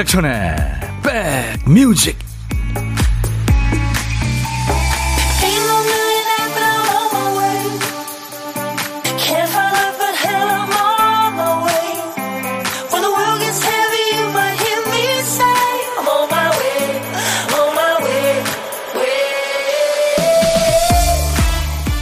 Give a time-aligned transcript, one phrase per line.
[0.00, 0.56] 임백천의
[1.66, 2.18] 백뮤직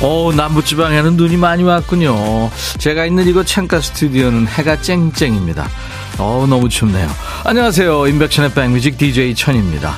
[0.00, 2.50] 오, 남부지방에는 눈이 많이 왔군요.
[2.78, 5.68] 제가 있는 이곳 창가 스튜디오는 해가 쨍쨍입니다.
[6.18, 7.08] 어 너무 춥네요.
[7.48, 8.08] 안녕하세요.
[8.08, 9.94] 임백천의 백뮤직 DJ 천입니다.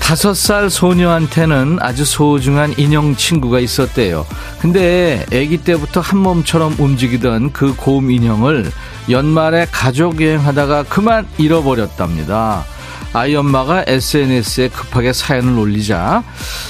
[0.00, 4.24] 다섯 살 소녀한테는 아주 소중한 인형 친구가 있었대요.
[4.60, 8.70] 근데 아기 때부터 한 몸처럼 움직이던 그 곰 인형을
[9.10, 12.64] 연말에 가족 여행하다가 그만 잃어버렸답니다.
[13.12, 16.22] 아이 엄마가 SNS에 급하게 사연을 올리자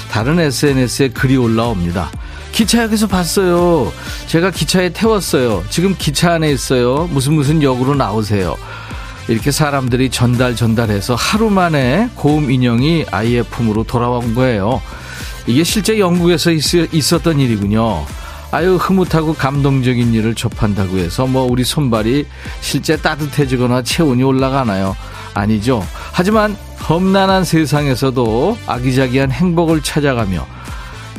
[0.09, 2.09] 다른 SNS에 글이 올라옵니다.
[2.51, 3.93] 기차역에서 봤어요.
[4.25, 5.63] 제가 기차에 태웠어요.
[5.69, 7.07] 지금 기차 안에 있어요.
[7.11, 8.57] 무슨 무슨 역으로 나오세요.
[9.27, 14.81] 이렇게 사람들이 전달 전달해서 하루 만에 고음 인형이 아이의 품으로 돌아온 거예요.
[15.45, 18.05] 이게 실제 영국에서 있, 었던 일이군요.
[18.51, 22.25] 아유 흐뭇하고 감동적인 일을 접한다고 해서 뭐 우리 손발이
[22.61, 24.95] 실제 따뜻해지거나 체온이 올라가나요?
[25.33, 25.85] 아니죠.
[26.13, 26.55] 하지만
[26.87, 30.47] 험난한 세상에서도 아기자기한 행복을 찾아가며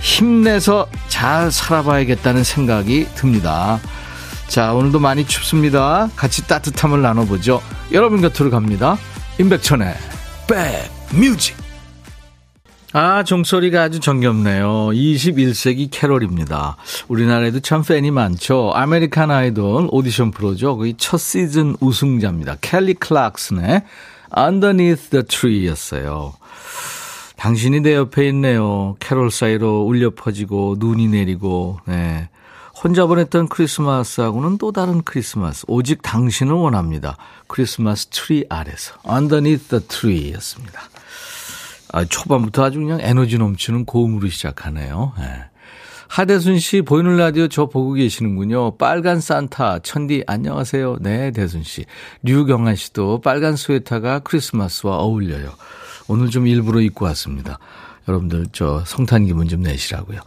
[0.01, 3.81] 힘내서 잘 살아봐야겠다는 생각이 듭니다.
[4.49, 6.09] 자, 오늘도 많이 춥습니다.
[6.17, 7.61] 같이 따뜻함을 나눠보죠.
[7.93, 8.97] 여러분 곁으로 갑니다.
[9.39, 9.95] 임백천의
[10.49, 11.55] 백뮤직.
[12.95, 14.89] 아, 종소리가 아주 정겹네요.
[14.89, 16.77] 21세기 캐롤입니다.
[17.09, 18.73] 우리나라에도 참 팬이 많죠.
[18.75, 20.79] American Idol 오디션 프로죠.
[20.79, 22.57] 거의 첫 시즌 우승자입니다.
[22.63, 23.83] 켈리 클락슨의
[24.37, 26.33] Underneath the Tree 였어요.
[27.37, 28.97] 당신이 내 옆에 있네요.
[28.99, 32.31] 캐롤 사이로 울려 퍼지고 눈이 내리고, 네.
[32.83, 35.65] 혼자 보냈던 크리스마스하고는 또 다른 크리스마스.
[35.69, 37.17] 오직 당신을 원합니다.
[37.49, 38.95] 크리스마스 트리 아래서.
[39.09, 40.83] Underneath the Tree 였습니다.
[41.93, 45.13] 아, 초반부터 아주 그냥 에너지 넘치는 고음으로 시작하네요.
[45.19, 45.45] 네.
[46.07, 48.77] 하대순 씨 보이는 라디오 저 보고 계시는군요.
[48.77, 50.99] 빨간 산타 천디 안녕하세요.
[51.01, 51.85] 네 대순 씨.
[52.23, 55.53] 류경아 씨도 빨간 스웨터가 크리스마스와 어울려요.
[56.07, 57.59] 오늘 좀 일부러 입고 왔습니다.
[58.07, 60.21] 여러분들 저 성탄 기분 좀 내시라고요.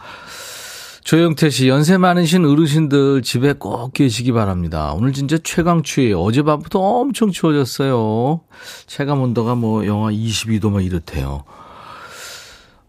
[1.04, 4.94] 조영태 씨, 연세 많으신 어르신들 집에 꼭 계시기 바랍니다.
[4.94, 6.14] 오늘 진짜 최강 추위.
[6.14, 8.42] 어젯밤부터 엄청 추워졌어요.
[8.86, 11.44] 체감 온도가 뭐 영하 22도 막 이렇대요.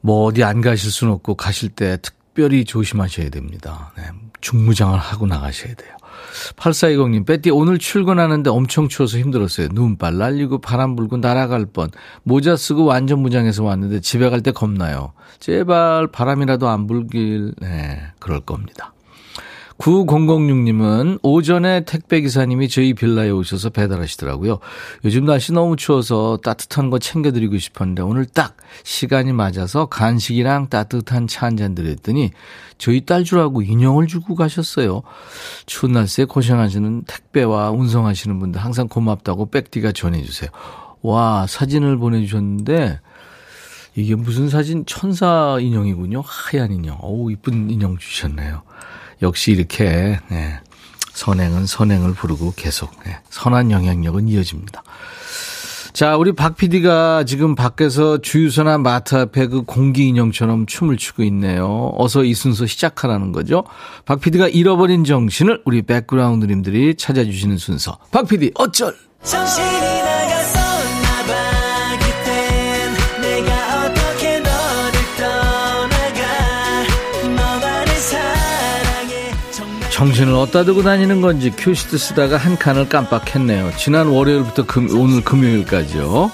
[0.02, 3.92] 뭐 어디 안 가실 수는 없고 가실 때 특별히 조심하셔야 됩니다.
[3.96, 4.04] 네,
[4.40, 5.96] 중무장을 하고 나가셔야 돼요.
[6.56, 9.68] 8420님, 빼띠 오늘 출근하는데 엄청 추워서 힘들었어요.
[9.72, 11.90] 눈발 날리고 바람 불고 날아갈 뻔.
[12.22, 15.12] 모자 쓰고 완전 무장해서 왔는데 집에 갈 때 겁나요.
[15.38, 18.92] 제발 바람이라도 안 불길, 네, 그럴 겁니다.
[19.78, 24.58] 9006님은 오전에 택배기사님이 저희 빌라에 오셔서 배달하시더라고요.
[25.04, 31.46] 요즘 날씨 너무 추워서 따뜻한 거 챙겨드리고 싶었는데 오늘 딱 시간이 맞아서 간식이랑 따뜻한 차
[31.46, 32.30] 한잔 드렸더니
[32.78, 35.02] 저희 딸 줄하고 인형을 주고 가셨어요.
[35.66, 40.50] 추운 날씨에 고생하시는 택배와 운송하시는 분들 항상 고맙다고 백디가 전해주세요.
[41.02, 43.00] 와, 사진을 보내주셨는데
[43.94, 44.86] 이게 무슨 사진?
[44.86, 46.22] 천사 인형이군요.
[46.24, 46.98] 하얀 인형.
[47.00, 48.62] 어우, 이쁜 인형 주셨네요.
[49.22, 50.60] 역시 이렇게 네,
[51.14, 54.82] 선행은 선행을 부르고 계속 네, 선한 영향력은 이어집니다.
[55.92, 61.92] 자, 우리 박 PD가 지금 밖에서 주유소나 마트 앞에 그 공기 인형처럼 춤을 추고 있네요.
[61.98, 63.64] 어서 이 순서 시작하라는 거죠.
[64.06, 67.98] 박 PD가 잃어버린 정신을 우리 백그라운드님들이 찾아주시는 순서.
[68.10, 68.96] 박 PD, 어쩔!
[69.22, 69.91] 정신이
[80.02, 83.70] 정신을 어디다 두고 다니는 건지 큐시트 쓰다가 한 칸을 깜빡했네요.
[83.76, 86.28] 지난 월요일부터 금, 오늘 금요일까지요.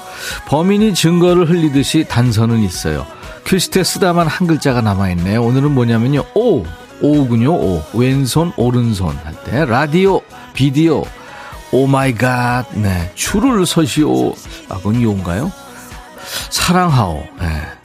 [0.47, 3.06] 범인이 증거를 흘리듯이 단서는 있어요.
[3.44, 5.43] 큐시트에 쓰다만 한 글자가 남아있네요.
[5.43, 6.25] 오늘은 뭐냐면요.
[6.35, 6.65] 오!
[7.03, 7.53] 오군요.
[7.53, 7.85] 오.
[7.93, 9.67] 왼손, 오른손 할 때.
[9.67, 10.23] 라디오,
[10.55, 11.05] 비디오.
[11.71, 12.65] Oh my God.
[12.73, 13.12] 네.
[13.17, 14.31] 줄을 서시오.
[14.71, 15.53] 아, 그건 요인가요?
[16.49, 17.23] 사랑하오.
[17.38, 17.78] 네.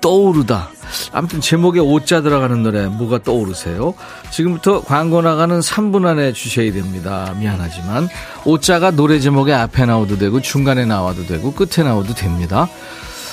[0.00, 0.70] 떠오르다.
[1.12, 3.94] 아무튼 제목에 오자 들어가는 노래 뭐가 떠오르세요?
[4.30, 7.34] 지금부터 광고 나가는 3분 안에 주셔야 됩니다.
[7.38, 8.08] 미안하지만
[8.44, 12.68] 오자가 노래 제목에 앞에 나와도 되고 중간에 나와도 되고 끝에 나와도 됩니다.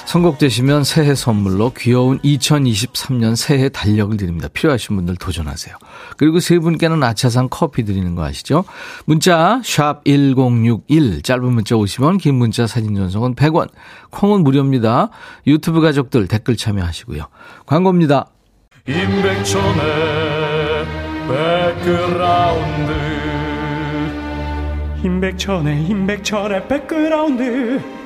[0.06, 4.48] 선곡되시면 새해 선물로 귀여운 2023년 새해 달력을 드립니다.
[4.48, 5.76] 필요하신 분들 도전하세요.
[6.18, 8.64] 그리고 세 분께는 아차상 커피 드리는 거 아시죠?
[9.06, 13.70] 문자 1061, 짧은 문자 50원, 긴 문자 사진 전송은 100원,
[14.12, 15.10] 콩은 무료입니다.
[15.48, 17.26] 유튜브 가족들 댓글 참여하시고요.
[17.66, 18.28] 광고입니다.
[18.88, 20.86] 임백천의
[21.28, 22.94] 백그라운드
[25.04, 28.05] 임백천의 임백천의 백그라운드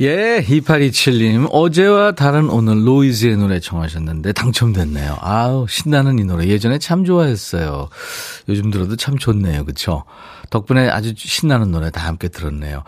[0.00, 1.48] 예, 2827님.
[1.50, 5.16] 어제와 다른 오늘 노이즈의 노래 청하셨는데 당첨됐네요.
[5.20, 6.46] 아우, 신나는 이 노래.
[6.48, 7.88] 예전에 참 좋아했어요.
[8.48, 9.64] 요즘 들어도 참 좋네요.
[9.64, 10.04] 그쵸?
[10.50, 12.84] 덕분에 아주 신나는 노래 다 함께 들었네요.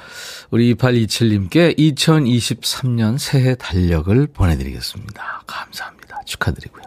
[0.50, 5.42] 우리 2827님께 2023년 새해 달력을 보내드리겠습니다.
[5.46, 6.20] 감사합니다.
[6.26, 6.82] 축하드리고요.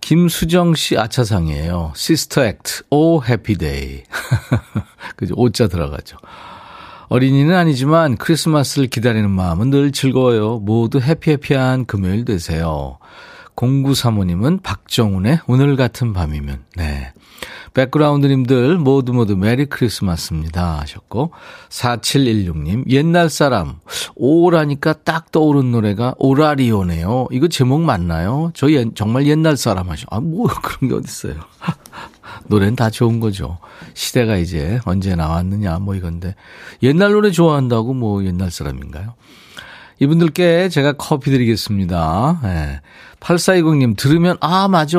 [0.00, 1.92] 김수정 씨 아차상이에요.
[1.96, 4.04] Sister Act, Oh Happy Day.
[5.16, 5.34] 그죠?
[5.36, 6.16] 오자 들어가죠.
[7.08, 10.58] 어린이는 아니지만 크리스마스를 기다리는 마음은 늘 즐거워요.
[10.58, 12.98] 모두 해피해피한 금요일 되세요.
[13.58, 17.12] 0935님은 박정훈의 오늘 같은 밤이면, 네.
[17.74, 20.80] 백그라운드님들 모두 모두 메리 크리스마스입니다.
[20.80, 21.32] 하셨고,
[21.68, 23.80] 4716님, 옛날 사람,
[24.14, 27.28] 오라니까 딱 떠오른 노래가 오라리오네요.
[27.30, 28.52] 이거 제목 맞나요?
[28.54, 30.06] 저 예, 정말 옛날 사람 하셔.
[30.10, 31.34] 아, 뭐 그런 게 어딨어요.
[32.46, 33.58] 노래는 다 좋은 거죠.
[33.94, 36.34] 시대가 이제 언제 나왔느냐, 뭐 이건데.
[36.82, 39.14] 옛날 노래 좋아한다고 뭐 옛날 사람인가요?
[40.00, 42.40] 이분들께 제가 커피 드리겠습니다.
[42.42, 42.80] 네.
[43.20, 44.98] 8420님, 들으면, 아, 맞아.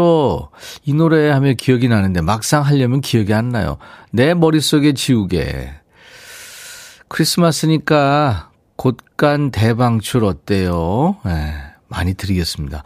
[0.83, 3.77] 이 노래 하면 기억이 나는데, 막상 하려면 기억이 안 나요.
[4.11, 5.69] 내 머릿속에 지우개.
[7.07, 11.17] 크리스마스니까, 곳간 대방출 어때요?
[11.25, 11.53] 네.
[11.89, 12.83] 많이 드리겠습니다.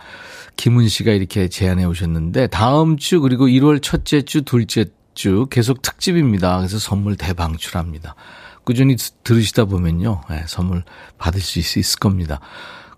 [0.55, 6.57] 김은 씨가 이렇게 제안해 오셨는데 다음 주 그리고 1월 첫째 주, 둘째 주 계속 특집입니다.
[6.57, 8.15] 그래서 선물 대방출합니다.
[8.63, 10.21] 꾸준히 들으시다 보면요.
[10.29, 10.83] 네, 선물
[11.17, 12.39] 받을 수 있을 겁니다.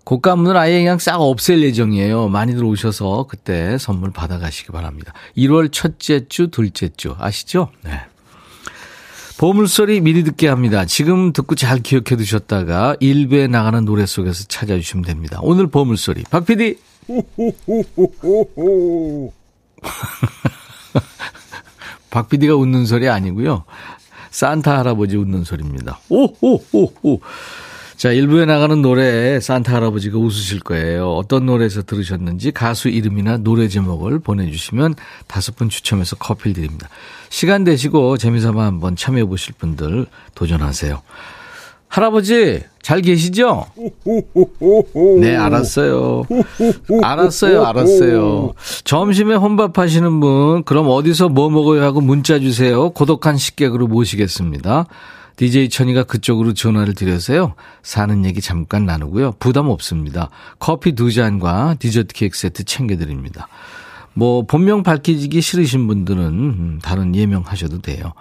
[0.04, 2.28] 고가문을 아예 그냥 싹 없앨 예정이에요.
[2.28, 5.12] 많이들 오셔서 그때 선물 받아가시기 바랍니다.
[5.36, 7.70] 1월 첫째 주, 둘째 주 아시죠?
[7.82, 8.00] 네.
[9.38, 10.84] 보물소리 미리 듣게 합니다.
[10.86, 15.40] 지금 듣고 잘 기억해 두셨다가 1부에 나가는 노래 속에서 찾아주시면 됩니다.
[15.42, 16.78] 오늘 보물소리 박 PD
[22.10, 23.64] 박 PD가 웃는 소리 아니고요.
[24.30, 26.00] 산타 할아버지 웃는 소리입니다.
[26.08, 27.20] 오 오 오 오.
[27.96, 31.12] 자, 1부에 나가는 노래 산타 할아버지가 웃으실 거예요.
[31.14, 34.96] 어떤 노래에서 들으셨는지 가수 이름이나 노래 제목을 보내주시면
[35.26, 36.90] 다섯 분 추첨해서 커피를 드립니다.
[37.30, 41.00] 시간 되시고 재미삼아 한번 참여해 보실 분들 도전하세요.
[41.88, 43.66] 할아버지, 잘 계시죠?
[45.20, 46.24] 네, 알았어요.
[47.02, 48.52] 알았어요, 알았어요.
[48.84, 52.90] 점심에 혼밥 하시는 분, 그럼 어디서 뭐 먹어요 하고 문자 주세요.
[52.90, 54.86] 고독한 식객으로 모시겠습니다.
[55.36, 57.54] DJ 천이가 그쪽으로 전화를 드려서요.
[57.82, 59.34] 사는 얘기 잠깐 나누고요.
[59.38, 60.30] 부담 없습니다.
[60.58, 63.48] 커피 두 잔과 디저트 케이크 세트 챙겨드립니다.
[64.14, 68.14] 뭐, 본명 밝히기 싫으신 분들은 다른 예명하셔도 돼요.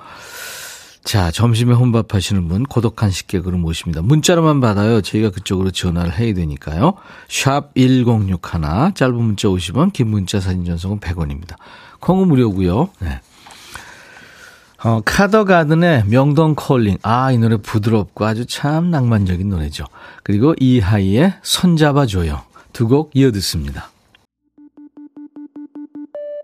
[1.06, 4.02] 자, 점심에 혼밥 하시는 분 고독한 식객으로 모십니다.
[4.02, 5.02] 문자로만 받아요.
[5.02, 6.96] 저희가 그쪽으로 전화를 해야 되니까요.
[7.30, 11.58] 샵 1061, 짧은 문자 50원, 긴 문자 사진 전송은 100원입니다.
[12.00, 12.90] 콩은 무료고요.
[13.00, 13.22] 네.
[14.84, 16.98] 어, 카더가든의 명동 콜링.
[17.04, 19.86] 아, 이 노래 부드럽고 아주 참 낭만적인 노래죠.
[20.24, 22.42] 그리고 이하이의 손잡아줘요.
[22.74, 23.90] 두 곡 이어 듣습니다.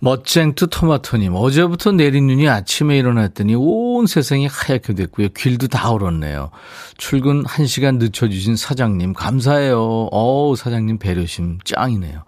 [0.00, 6.50] 멋쟁투 토마토님 어제부터 내린 눈이 아침에 일어났더니 온 세상이 하얗게 됐고요 길도 다 얼었네요
[6.96, 12.22] 출근 1시간 늦춰주신 사장님 감사해요 어우 사장님 배려심 짱이네요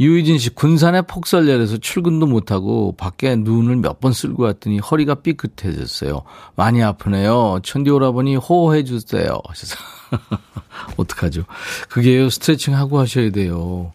[0.00, 6.22] 유희진 씨 군산에 폭설 내려서 출근도 못하고 밖에 눈을 몇 번 쓸고 왔더니 허리가 삐끗해졌어요.
[6.56, 7.58] 많이 아프네요.
[7.62, 9.38] 천디 오라버니 호호해 주세요.
[9.46, 9.76] 하셔서
[10.96, 11.42] 어떡하죠?
[11.90, 13.92] 그게요 스트레칭 하고 하셔야 돼요.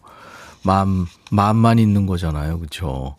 [0.62, 2.58] 마음 마음만 있는 거잖아요.
[2.58, 3.16] 그렇죠?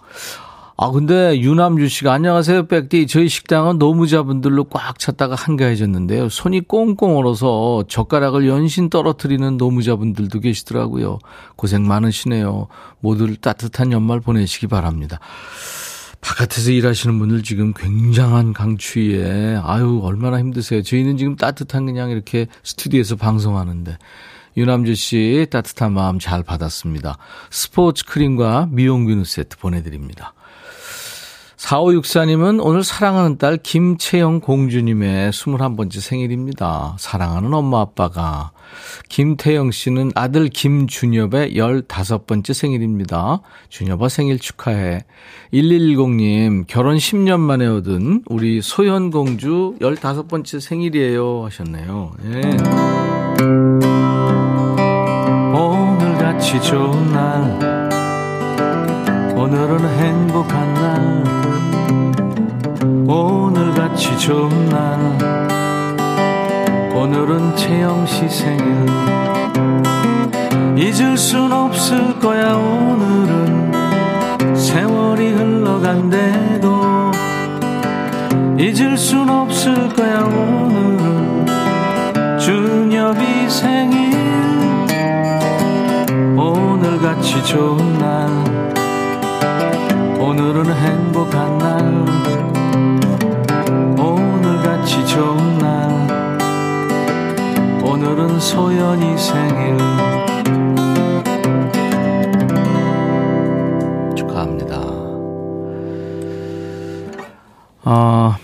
[0.80, 3.08] 아, 근데 유남주 씨가 안녕하세요, 백디.
[3.08, 6.30] 저희 식당은 노무자분들로 꽉 찼다가 한가해졌는데요.
[6.30, 11.18] 손이 꽁꽁 얼어서 젓가락을 연신 떨어뜨리는 노무자분들도 계시더라고요.
[11.56, 12.68] 고생 많으시네요.
[13.00, 15.20] 모두 따뜻한 연말 보내시기 바랍니다.
[16.22, 20.84] 바깥에서 일하시는 분들 지금 굉장한 강추위에 아유 얼마나 힘드세요.
[20.84, 23.98] 저희는 지금 따뜻한 그냥 이렇게 스튜디오에서 방송하는데
[24.58, 27.18] 유남주 씨 따뜻한 마음 잘 받았습니다.
[27.52, 30.34] 스포츠 크림과 미용 비누 세트 보내드립니다.
[31.58, 36.96] 4564님은 오늘 사랑하는 딸 김채영 공주님의 21번째 생일입니다.
[37.00, 38.52] 사랑하는 엄마 아빠가.
[39.10, 43.42] 김태영 씨는 아들 김준엽의 15번째 생일입니다.
[43.70, 45.06] 준엽아 생일 축하해.
[45.54, 51.46] 1110님, 결혼 10년 만에 얻은 우리 소현 공주 15번째 생일이에요.
[51.46, 52.14] 하셨네요.
[52.26, 53.27] 예.
[56.48, 57.60] 오늘같이 좋은 날,
[59.36, 61.24] 오늘은 행복한 날,
[63.06, 64.98] 오늘같이 좋은 날.
[66.96, 68.86] 오늘은 채영씨 생일.
[70.78, 73.74] 잊을 순 없을 거야 오늘은.
[74.56, 77.12] 세월이 흘러간대도
[78.58, 81.46] 잊을 순 없을 거야 오늘은.
[82.40, 84.17] 준엽이 생일
[86.98, 88.28] 오늘같이 좋은 날.
[90.20, 91.80] 오늘은 행복한 날.
[94.00, 96.08] 오늘같이 좋은 날.
[97.84, 99.78] 오늘은 소연이 생일.
[104.16, 104.82] 축하합니다.
[107.84, 108.40] 아,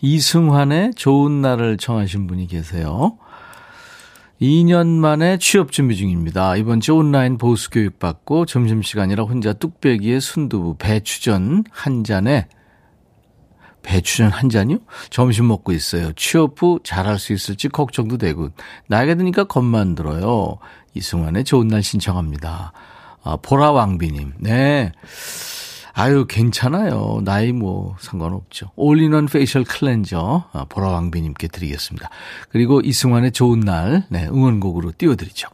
[0.00, 3.18] 이승환의 좋은 날을 청하신 분이 계세요
[4.40, 6.56] 2년 만에 취업 준비 중입니다.
[6.56, 12.46] 이번 주 온라인 보수 교육 받고 점심시간이라 혼자 뚝배기에 순두부, 배추전 한 잔에
[13.82, 14.78] 배추전 한 잔이요?
[15.10, 16.12] 점심 먹고 있어요.
[16.12, 18.50] 취업 후 잘할 수 있을지 걱정도 되고
[18.86, 20.58] 나이가 드니까 겁만 들어요.
[20.94, 22.72] 이승환의 좋은 날 신청합니다.
[23.22, 24.34] 아, 보라왕비님.
[24.38, 24.92] 네.
[25.98, 27.20] 아유, 괜찮아요.
[27.24, 28.70] 나이 뭐 상관없죠.
[28.76, 32.08] all-in-one facial cleanser 아, 보라왕비님께 드리겠습니다.
[32.50, 35.48] 그리고 이승환의 좋은 날 네, 응원곡으로 띄워드리죠.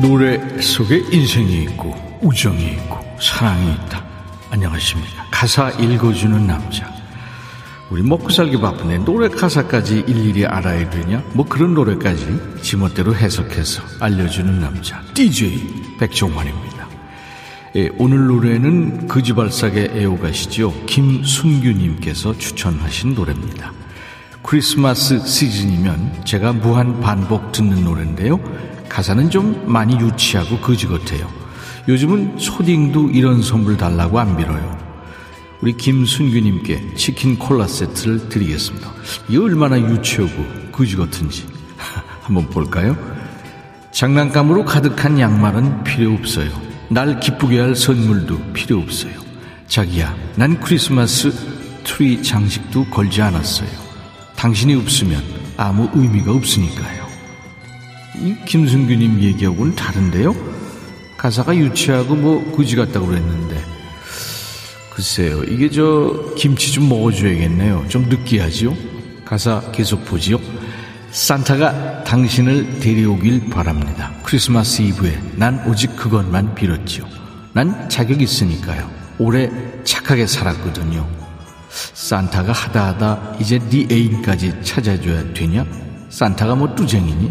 [0.00, 4.04] 노래 속에 인생이 있고 우정이 있고 사랑이 있다.
[4.50, 5.26] 안녕하십니까.
[5.30, 6.90] 가사 읽어주는 남자.
[7.90, 11.22] 우리 먹고 살기 바쁜데 노래 가사까지 일일이 알아야 되냐?
[11.32, 15.02] 뭐 그런 노래까지 지멋대로 해석해서 알려주는 남자.
[15.14, 16.86] DJ 백종환입니다.
[17.76, 20.84] 예, 오늘 노래는 그지발사계 애호가시죠.
[20.86, 23.72] 김순규님께서 추천하신 노래입니다.
[24.42, 28.40] 크리스마스 시즌이면 제가 무한 반복 듣는 노래인데요.
[28.88, 31.37] 가사는 좀 많이 유치하고 거지 같아요.
[31.88, 34.78] 요즘은 초딩도 이런 선물 달라고 안 빌어요.
[35.62, 38.92] 우리 김순규님께 치킨 콜라 세트를 드리겠습니다.
[39.30, 41.46] 이 얼마나 유치하고 거지 같은지
[42.20, 42.94] 한번 볼까요?
[43.90, 46.50] 장난감으로 가득한 양말은 필요 없어요.
[46.90, 49.14] 날 기쁘게 할 선물도 필요 없어요.
[49.66, 51.32] 자기야, 난 크리스마스
[51.84, 53.68] 트리 장식도 걸지 않았어요.
[54.36, 55.22] 당신이 없으면
[55.56, 57.08] 아무 의미가 없으니까요.
[58.20, 60.57] 이 김승규님 얘기하고는 다른데요?
[61.18, 63.62] 가사가 유치하고 뭐 그지 같다고 그랬는데.
[64.90, 67.86] 글쎄요, 이게 저 김치 좀 먹어줘야겠네요.
[67.88, 68.74] 좀 느끼하지요?
[69.24, 70.38] 가사 계속 보지요?
[71.10, 74.12] 산타가 당신을 데려오길 바랍니다.
[74.22, 77.04] 크리스마스 이브에 난 오직 그것만 빌었지요.
[77.52, 78.88] 난 자격 있으니까요.
[79.18, 79.50] 오래
[79.84, 81.06] 착하게 살았거든요.
[81.68, 85.66] 산타가 하다 하다 이제 네 애인까지 찾아줘야 되냐?
[86.10, 87.30] 산타가 뭐 뚜쟁이니?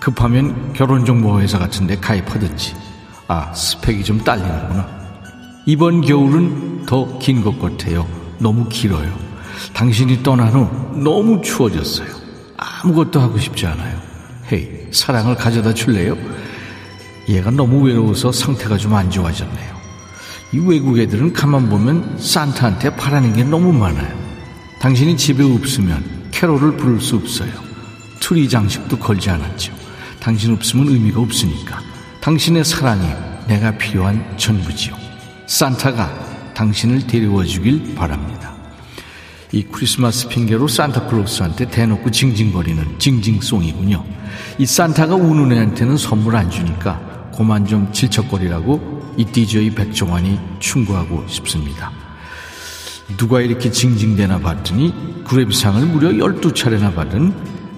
[0.00, 2.85] 급하면 결혼정보회사 같은 데 가입하든지.
[3.28, 4.86] 아, 스펙이 좀 딸리는구나.
[5.66, 8.06] 이번 겨울은 더 긴 것 같아요.
[8.38, 9.12] 너무 길어요.
[9.72, 12.08] 당신이 떠난 후 너무 추워졌어요.
[12.56, 14.00] 아무것도 하고 싶지 않아요.
[14.52, 16.16] 헤이, 사랑을 가져다 줄래요?
[17.28, 19.76] 얘가 너무 외로워서 상태가 좀 안 좋아졌네요.
[20.52, 24.16] 이 외국 애들은 가만 보면 산타한테 바라는 게 너무 많아요.
[24.78, 27.50] 당신이 집에 없으면 캐롤을 부를 수 없어요.
[28.20, 29.72] 트리 장식도 걸지 않았죠.
[30.20, 31.80] 당신 없으면 의미가 없으니까.
[32.26, 33.06] 당신의 사랑이
[33.46, 34.96] 내가 필요한 전부지요.
[35.46, 38.52] 산타가 당신을 데려와 주길 바랍니다.
[39.52, 44.04] 이 크리스마스 핑계로 산타클로스한테 대놓고 징징거리는 징징송이군요.
[44.58, 51.92] 이 산타가 우는 애한테는 선물 안 주니까 고만 좀 질척거리라고 이 DJ 백종환이 충고하고 싶습니다.
[53.16, 57.32] 누가 이렇게 징징대나 봤더니 그래미상을 무려 12차례나 받은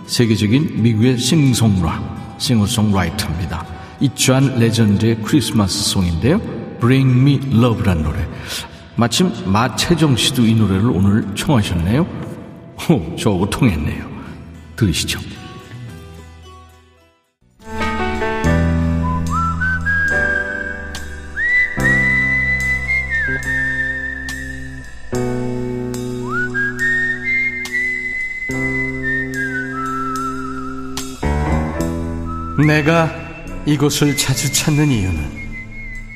[0.06, 3.77] 세계적인 미국의 싱송라, 싱어송라이터입니다.
[4.00, 6.40] 이 John Legend의 크리스마스 송인데요.
[6.80, 8.26] Bring Me Love란 노래.
[8.96, 12.06] 마침 마채정 씨도 이 노래를 오늘 청하셨네요.
[12.88, 14.08] 호, 저하고 통했네요.
[14.76, 15.20] 들으시죠.
[32.66, 33.27] 내가
[33.68, 35.48] 이곳을 자주 찾는 이유는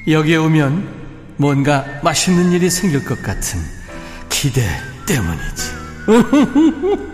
[0.09, 3.61] 여기에 오면 뭔가 맛있는 일이 생길 것 같은
[4.30, 4.66] 기대
[5.06, 5.71] 때문이지.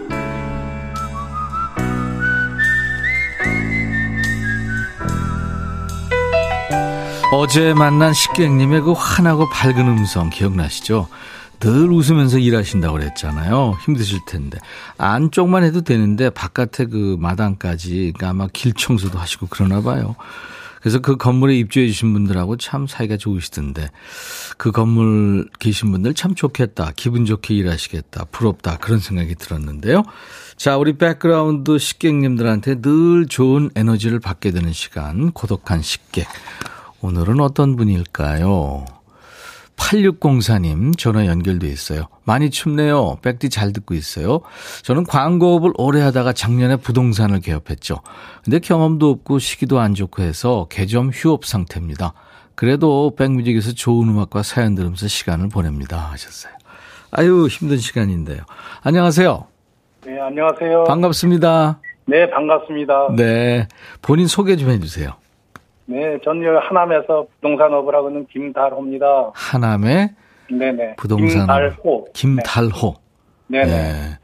[7.33, 11.09] 어제 만난 식객님의 그 환하고 밝은 음성 기억나시죠?
[11.61, 13.79] 늘 웃으면서 일하신다고 그랬잖아요.
[13.85, 14.59] 힘드실 텐데.
[14.97, 20.15] 안쪽만 해도 되는데 바깥에 그 마당까지 그러니까 아마 길 청소도 하시고 그러나 봐요.
[20.81, 23.91] 그래서 그 건물에 입주해 주신 분들하고 참 사이가 좋으시던데
[24.57, 26.93] 그 건물 계신 분들 참 좋겠다.
[26.95, 28.27] 기분 좋게 일하시겠다.
[28.27, 28.77] 부럽다.
[28.79, 30.05] 그런 생각이 들었는데요.
[30.57, 35.33] 자, 우리 백그라운드 식객님들한테 늘 좋은 에너지를 받게 되는 시간.
[35.33, 36.27] 고독한 식객.
[37.01, 38.98] 오늘은 어떤 분일까요?
[39.79, 42.09] 8604님 전화 연결돼 있어요.
[42.25, 43.19] 많이 춥네요.
[43.23, 44.41] 백디 잘 듣고 있어요.
[44.83, 48.01] 저는 광고업을 오래 하다가 작년에 부동산을 개업했죠.
[48.45, 52.13] 근데 경험도 없고 시기도 안 좋고 해서 개점 휴업 상태입니다.
[52.55, 55.97] 그래도 백뮤직에서 좋은 음악과 사연 들으면서 시간을 보냅니다.
[56.11, 56.53] 하셨어요.
[57.13, 58.41] 아유, 힘든 시간인데요.
[58.83, 59.47] 안녕하세요.
[60.05, 60.85] 네, 안녕하세요.
[60.85, 61.81] 반갑습니다.
[62.07, 63.15] 네, 반갑습니다.
[63.17, 63.69] 네.
[64.03, 65.15] 본인 소개 좀 해주세요.
[65.91, 69.31] 네, 전 여기 하남에서 부동산업을 하고 있는 김달호입니다.
[69.33, 70.11] 하남의
[70.51, 70.97] 네네.
[70.97, 72.07] 부동산 김달호.
[72.13, 72.95] 김달호.
[73.47, 73.65] 네.
[73.65, 73.73] 네네.
[73.73, 74.19] 네.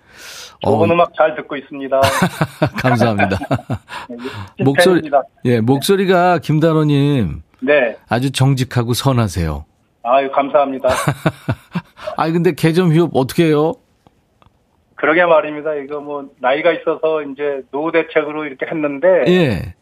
[0.63, 2.01] 좋은 어, 음악 잘 듣고 있습니다.
[2.83, 3.39] 감사합니다.
[4.59, 5.23] 네, 목소리, 팬입니다.
[5.47, 7.97] 예, 목소리가 김다로님 네.
[8.11, 9.65] 아주 정직하고 선하세요.
[10.03, 10.89] 아유, 감사합니다.
[12.19, 13.73] 아니, 근데 개점 휴업 어떻게 해요?
[14.97, 15.75] 그러게 말입니다.
[15.77, 19.75] 이거 뭐, 나이가 있어서 이제 노후 대책으로 이렇게 했는데, 예.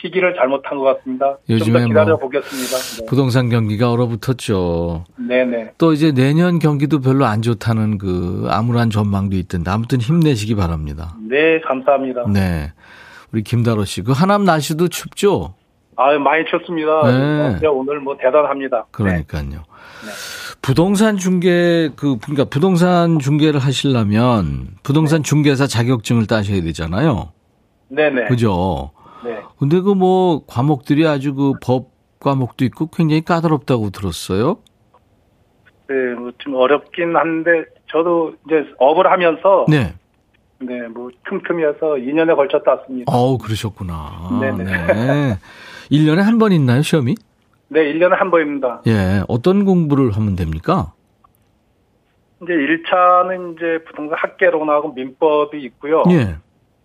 [0.00, 1.38] 시기를 잘못한 것 같습니다.
[1.46, 3.06] 좀 요즘에 더 기다려 뭐 보겠습니다.
[3.08, 5.04] 부동산 경기가 얼어붙었죠.
[5.16, 5.44] 네.
[5.44, 5.72] 네네.
[5.78, 11.16] 또 이제 내년 경기도 별로 안 좋다는 그 암울한 전망도 있던데 아무튼 힘내시기 바랍니다.
[11.28, 12.24] 네, 감사합니다.
[12.32, 12.72] 네.
[13.32, 15.54] 우리 김다로 씨, 그 하남 날씨도 춥죠?
[15.96, 17.58] 아유, 많이 춥습니다.
[17.60, 17.66] 네.
[17.66, 18.86] 오늘 뭐 대단합니다.
[18.92, 19.64] 그러니까요.
[20.62, 27.32] 부동산 중개 그 그러니까 부동산 중개를 하시려면 부동산 중개사 자격증을 따셔야 되잖아요.
[27.88, 28.26] 네네.
[28.26, 28.92] 그죠?
[29.60, 29.68] 네.
[29.68, 31.90] 근데 그 뭐 과목들이 아주 그 법
[32.20, 34.58] 과목도 있고 굉장히 까다롭다고 들었어요.
[35.88, 39.94] 네, 뭐 좀 어렵긴 한데 저도 이제 업을 하면서 네.
[40.60, 43.12] 네, 뭐 틈틈이 해서 2년에 걸쳐 땄습니다.
[43.12, 44.38] 어우, 그러셨구나.
[44.40, 44.64] 네네.
[44.64, 45.38] 네.
[45.90, 47.14] 1년에 한 번 있나요, 시험이?
[47.68, 48.82] 네, 1년에 한 번입니다.
[48.88, 49.22] 예.
[49.28, 50.92] 어떤 공부를 하면 됩니까?
[52.42, 56.02] 이제 1차는 이제 부동산 학계론하고 민법이 있고요.
[56.10, 56.36] 예.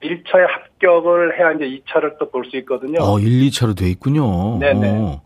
[0.03, 2.99] 1차에 합격을 해야 이제 2차를 또 볼 수 있거든요.
[3.01, 4.57] 어, 1, 2차로 돼 있군요.
[4.59, 4.89] 네네.
[4.89, 5.21] 어.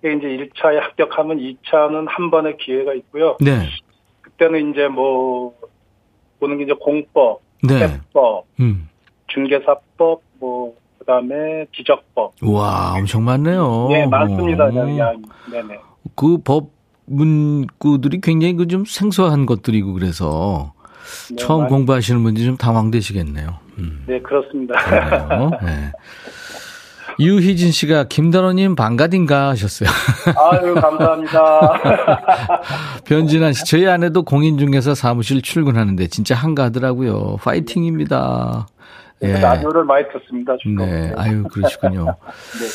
[0.00, 3.36] 이제 1차에 합격하면 2차는 한 번의 기회가 있고요.
[3.40, 3.68] 네.
[4.22, 5.52] 그때는 이제 뭐
[6.40, 7.78] 보는 게 이제 공법, 네.
[7.88, 8.88] 세법, 음.
[9.28, 12.32] 중개사법, 뭐 그 다음에 지적법.
[12.42, 13.86] 와, 엄청 많네요.
[13.90, 14.64] 네, 많습니다.
[14.64, 14.98] 어.
[14.98, 15.12] 야,
[15.52, 15.78] 네네.
[16.16, 16.70] 그 법
[17.04, 20.72] 문구들이 굉장히 그 좀 생소한 것들이고 그래서
[21.30, 23.58] 네, 처음 많- 공부하시는 분들이 좀 당황되시겠네요.
[23.78, 24.04] 음.
[24.06, 24.74] 네, 그렇습니다.
[25.62, 25.92] 네.
[27.18, 29.88] 유희진 씨가 김단호님 반가딘가 하셨어요.
[30.36, 31.72] 아유, 감사합니다.
[33.06, 37.36] 변진환 씨, 저희 아내도 공인중개사 사무실 출근하는데 진짜 한가하더라고요.
[37.42, 38.66] 파이팅입니다.
[39.22, 39.32] 예.
[39.40, 40.52] 라디오를 많이 듣습니다.
[40.76, 42.04] 네, 아유, 그러시군요.
[42.04, 42.66] 네.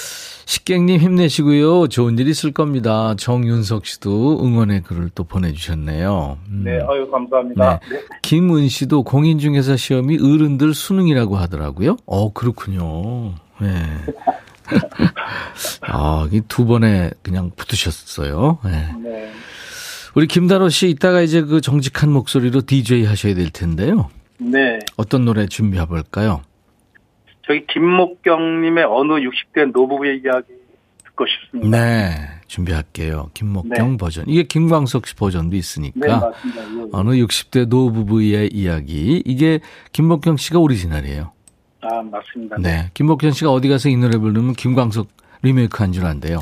[0.45, 1.88] 식객님 힘내시고요.
[1.88, 3.15] 좋은 일 있을 겁니다.
[3.17, 6.38] 정윤석 씨도 응원의 글을 또 보내주셨네요.
[6.49, 6.62] 음.
[6.65, 7.80] 네, 아유, 감사합니다.
[7.89, 8.01] 네.
[8.21, 11.97] 김은 씨도 공인중개사 시험이 어른들 수능이라고 하더라고요.
[12.06, 13.36] 어, 그렇군요.
[13.60, 13.73] 네.
[15.82, 18.60] 아, 이두 번에 그냥 붙으셨어요.
[18.63, 18.95] 네.
[19.04, 19.32] 네.
[20.15, 24.10] 우리 김다로 씨 이따가 이제 그 정직한 목소리로 DJ 하셔야 될 텐데요.
[24.38, 24.80] 네.
[24.97, 26.41] 어떤 노래 준비해 볼까요?
[27.47, 30.47] 저희 김목경님의 어느 60대 노부부의 이야기
[31.06, 31.77] 듣고 싶습니다.
[31.77, 32.12] 네,
[32.47, 33.30] 준비할게요.
[33.34, 33.97] 김목경 네.
[33.97, 34.25] 버전.
[34.27, 35.99] 이게 김광석 씨 버전도 네, 있으니까.
[35.99, 36.89] 네, 예, 예.
[36.93, 39.21] 어느 60대 노부부의 이야기.
[39.25, 39.60] 이게
[39.91, 41.32] 김목경 씨가 오리지널이에요.
[41.82, 42.58] 아, 맞습니다.
[42.60, 42.89] 네.
[42.93, 45.08] 김목경 씨가 어디 가서 이 노래 부르면 김광석
[45.41, 46.39] 리메이크 한 줄 안돼요.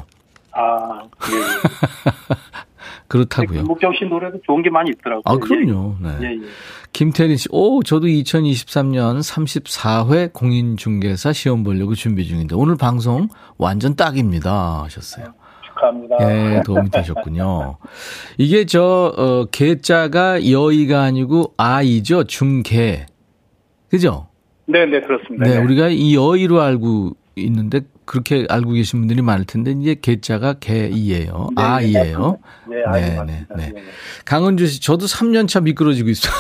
[0.51, 2.59] 아, 예.
[3.09, 3.59] 그렇다고요.
[3.59, 5.23] 김복정 씨 노래도 좋은 게 많이 있더라고요.
[5.25, 5.95] 아, 그럼요.
[6.03, 6.11] 예, 예.
[6.11, 6.25] 네.
[6.25, 6.47] 예, 예.
[6.93, 14.83] 김태린 씨, 오, 저도 2023년 34회 공인중개사 시험 보려고 준비 중인데 오늘 방송 완전 딱입니다.
[14.83, 15.25] 하셨어요.
[15.25, 16.15] 아, 축하합니다.
[16.21, 17.77] 예, 도움이 되셨군요.
[18.37, 22.23] 이게 저, 어, 개자가 여의가 아니고 아이죠.
[22.25, 23.05] 중개.
[23.89, 24.27] 그죠?
[24.67, 25.45] 네네, 그렇습니다.
[25.45, 30.53] 네, 네, 우리가 이 여의로 알고 있는데 그렇게 알고 계신 분들이 많을 텐데 이제 개자가
[30.55, 31.49] 개이에요.
[31.55, 32.37] 아 네, 아이에요.
[32.67, 33.83] 네, 네 네 네, 네, 네, 네.
[34.25, 36.29] 강은주 씨, 저도 3년 차 미끄러지고 있어.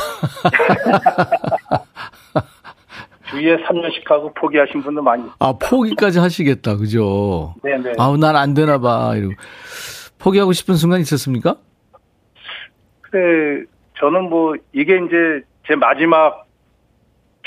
[3.29, 5.35] 주위에 3년씩 하고 포기하신 분도 많이 있어요.
[5.39, 6.77] 아, 포기까지 하시겠다.
[6.77, 7.53] 그죠?
[7.63, 7.93] 네, 네.
[7.99, 9.13] 아우, 난 안 되나 봐.
[9.15, 9.33] 이러고.
[10.17, 11.57] 포기하고 싶은 순간 있었습니까?
[13.01, 13.63] 그래,
[13.99, 16.47] 저는 뭐, 이게 이제 제 마지막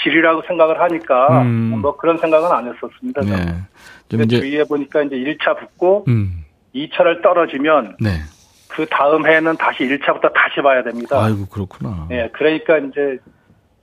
[0.03, 1.79] 길이라고 생각을 하니까 음.
[1.81, 3.23] 뭐 그런 생각은 안 했었습니다.
[3.23, 3.63] 네.
[4.09, 6.45] 좀 이제 주의해 보니까 이제 1차 붙고 음.
[6.75, 8.21] 2차를 떨어지면 네.
[8.69, 11.23] 그 다음 해는 다시 1차부터 다시 봐야 됩니다.
[11.23, 12.07] 아이고 그렇구나.
[12.09, 13.19] 네, 그러니까 이제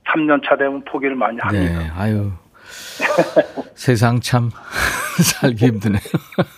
[0.08, 1.78] 3년 차 되면 포기를 많이 네, 합니다.
[1.78, 2.32] 네, 아유.
[3.74, 4.50] 세상 참
[5.40, 6.00] 살기 힘드네요.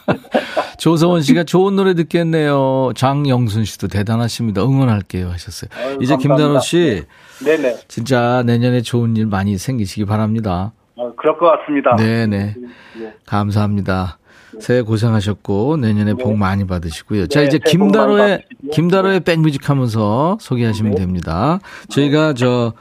[0.79, 2.93] 조성원 씨가 좋은 노래 듣겠네요.
[2.97, 4.63] 장영순 씨도 대단하십니다.
[4.63, 5.71] 응원할게요 하셨어요.
[5.77, 7.07] 아유, 이제 김단호 씨 네.
[7.45, 7.77] 네네.
[7.89, 10.73] 진짜 내년에 좋은 일 많이 생기시기 바랍니다.
[10.97, 11.97] 아, 그럴 것 같습니다.
[11.97, 12.55] 네네.
[12.99, 13.15] 네.
[13.27, 14.19] 감사합니다.
[14.55, 14.61] 네.
[14.61, 16.23] 새해 고생하셨고 내년에 네.
[16.23, 17.27] 복 많이 받으시고요.
[17.29, 20.99] 자 네, 이제 김다로의 김다로의 백뮤직 하면서 소개하시면 네.
[21.01, 21.59] 됩니다.
[21.89, 22.73] 저희가 아, 저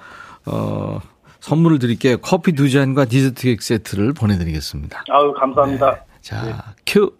[0.46, 1.00] 어,
[1.40, 2.18] 선물을 드릴게요.
[2.18, 5.04] 커피 두 잔과 디저트 케이크 세트를 보내드리겠습니다.
[5.10, 6.04] 아유 감사합니다.
[6.22, 7.14] 자 큐.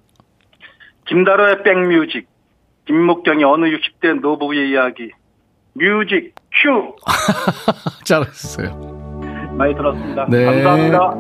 [1.08, 2.28] 김다로의 백뮤직
[2.88, 5.12] 김목경의 어느 60대 노부의 이야기
[5.74, 6.96] 뮤직 큐.
[8.04, 8.76] 잘하셨어요.
[9.58, 10.26] 많이 들었습니다.
[10.30, 10.46] 네.
[10.46, 11.16] 감사합니다.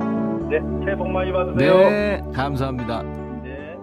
[0.50, 1.78] 네, 새해 복 많이 받으세요.
[1.78, 3.04] 네, 감사합니다.
[3.44, 3.76] 네.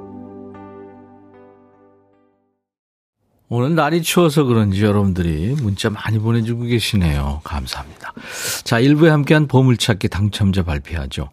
[3.49, 7.41] 오늘 날이 추워서 그런지 여러분들이 문자 많이 보내주고 계시네요.
[7.45, 8.13] 감사합니다.
[8.65, 11.31] 자, 1부에 함께한 보물찾기 당첨자 발표하죠.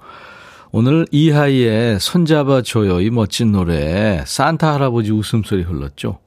[0.77, 6.19] 오늘 이하이의 손잡아줘요 이 멋진 노래 산타 할아버지 웃음소리 흘렀죠.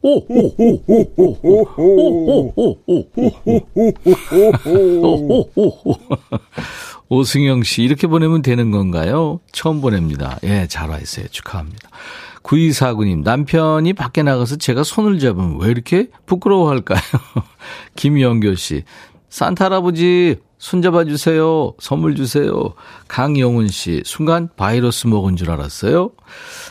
[7.11, 9.41] 오승영 씨 이렇게 보내면 되는 건가요?
[9.53, 10.39] 처음 보냅니다.
[10.45, 11.29] 예, 잘 와 있어요.
[11.29, 11.91] 축하합니다.
[12.43, 17.03] 9249님, 남편이 밖에 나가서 제가 손을 잡으면 왜 이렇게 부끄러워할까요?
[17.97, 18.85] 김영교 씨,
[19.29, 21.73] 산타 할아버지 손잡아 주세요.
[21.79, 22.75] 선물 주세요.
[23.07, 26.11] 강영훈 씨, 순간 바이러스 먹은 줄 알았어요.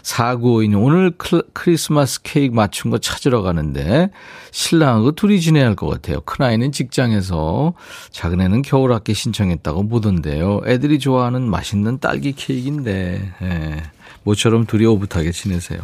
[0.03, 1.13] 4952님, 오늘
[1.53, 4.11] 크리스마스 케이크 맞춘 거 찾으러 가는데,
[4.51, 6.19] 신랑하고 둘이 지내야 할 것 같아요.
[6.21, 7.73] 큰아이는 직장에서,
[8.11, 10.61] 작은애는 겨울학기 신청했다고 보던데요.
[10.65, 13.83] 애들이 좋아하는 맛있는 딸기 케이크인데, 예.
[14.23, 15.79] 모처럼 둘이 오붓하게 지내세요.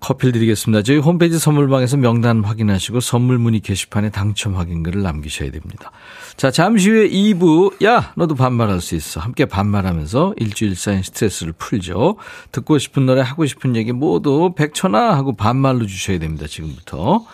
[0.00, 0.82] 커피를 드리겠습니다.
[0.82, 5.90] 저희 홈페이지 선물방에서 명단 확인하시고 선물 문의 게시판에 당첨 확인글을 남기셔야 됩니다.
[6.36, 9.20] 자, 잠시 후에 2부, 야, 너도 반말할 수 있어.
[9.20, 12.16] 함께 반말하면서 일주일 쌓인 스트레스를 풀죠.
[12.52, 16.46] 듣고 싶은 노래, 하고 싶은 얘기 모두 백천아 하고 반말로 주셔야 됩니다.
[16.46, 17.24] 지금부터.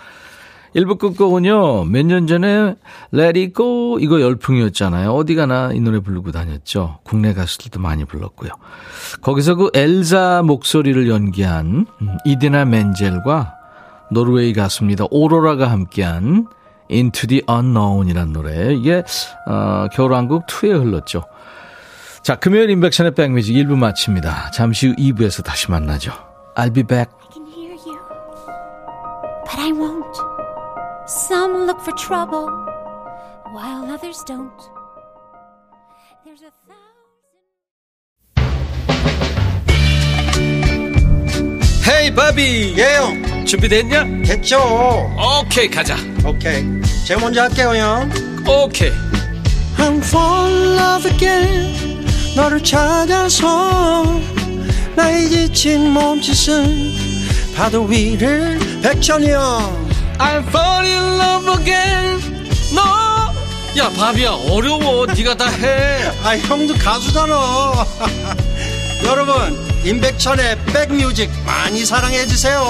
[0.75, 2.75] 1부 끝곡은요, 몇 년 전에
[3.13, 5.13] Let It Go 이거 열풍이었잖아요.
[5.13, 6.99] 어디 가나 이 노래 부르고 다녔죠.
[7.05, 8.51] 국내 가수들도 많이 불렀고요.
[9.23, 13.55] 거기서 그 엘자 목소리를 연기한 음, 이디나 멘젤과
[14.11, 15.05] 노르웨이 가수입니다.
[15.11, 16.49] 오로라가 함께한
[16.91, 18.75] Into the Unknown이란 노래.
[18.75, 19.05] 이게
[19.47, 21.23] 어, 겨울왕국 2에 흘렀죠.
[22.23, 24.51] 자, 금요일 인백션의 백뮤직 1부 마칩니다.
[24.51, 26.13] 잠시 후 2부에서 다시 만나죠.
[26.57, 27.11] I'll be back.
[27.21, 27.99] I can hear you,
[29.47, 29.94] but I won't.
[31.07, 32.49] Some look for trouble,
[33.53, 34.51] while others don't.
[36.25, 36.85] There's a thousand.
[41.87, 44.05] 헤이 바비 예영 준비됐냐?
[44.25, 44.59] 됐죠
[45.43, 46.65] 오케이 가자 오케이
[47.07, 48.11] 제가 먼저 할게요 형
[48.49, 48.91] 오케이
[49.77, 54.05] I'm fall in love again 너를 찾아서
[54.97, 56.95] 나의 지친 몸짓은
[57.55, 59.84] 파도 위를 백천이 형
[60.19, 62.21] I'm fall in love again.
[62.75, 62.83] 너?
[63.77, 65.07] 야 바비야 어려워.
[65.07, 66.05] 네가 다 해.
[66.23, 67.87] 아 형도 가수잖아.
[69.05, 69.35] 여러분
[69.85, 72.63] 임백천의 백뮤직 많이 사랑해 주세요.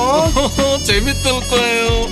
[0.84, 2.08] 재밌을 거예요.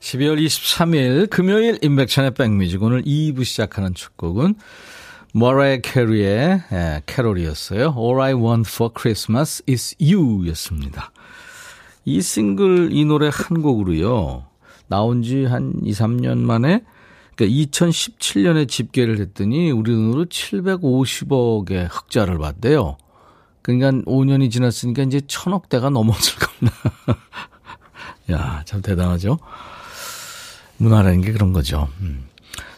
[0.00, 2.82] 12월 23일 금요일 인백천의 백뮤직.
[2.82, 4.54] 오늘 2부 시작하는 첫 곡은
[5.38, 7.94] 머라이 캐리의 예, 캐롤이었어요.
[7.96, 11.12] All I Want for Christmas is You 였습니다.
[12.04, 14.46] 이 싱글, 이 노래 한 곡으로요.
[14.88, 16.82] 나온 지 한 2, 3년 만에
[17.36, 22.96] 그러니까 2017년에 집계를 했더니 우리 돈으로 750억의 흑자를 봤대요.
[23.62, 26.76] 그러니까 5년이 지났으니까 이제 천억대가 넘어질 겁니다.
[28.32, 29.38] 야, 참 대단하죠?
[30.78, 31.88] 문화라는 게 그런 거죠.
[32.00, 32.26] 음.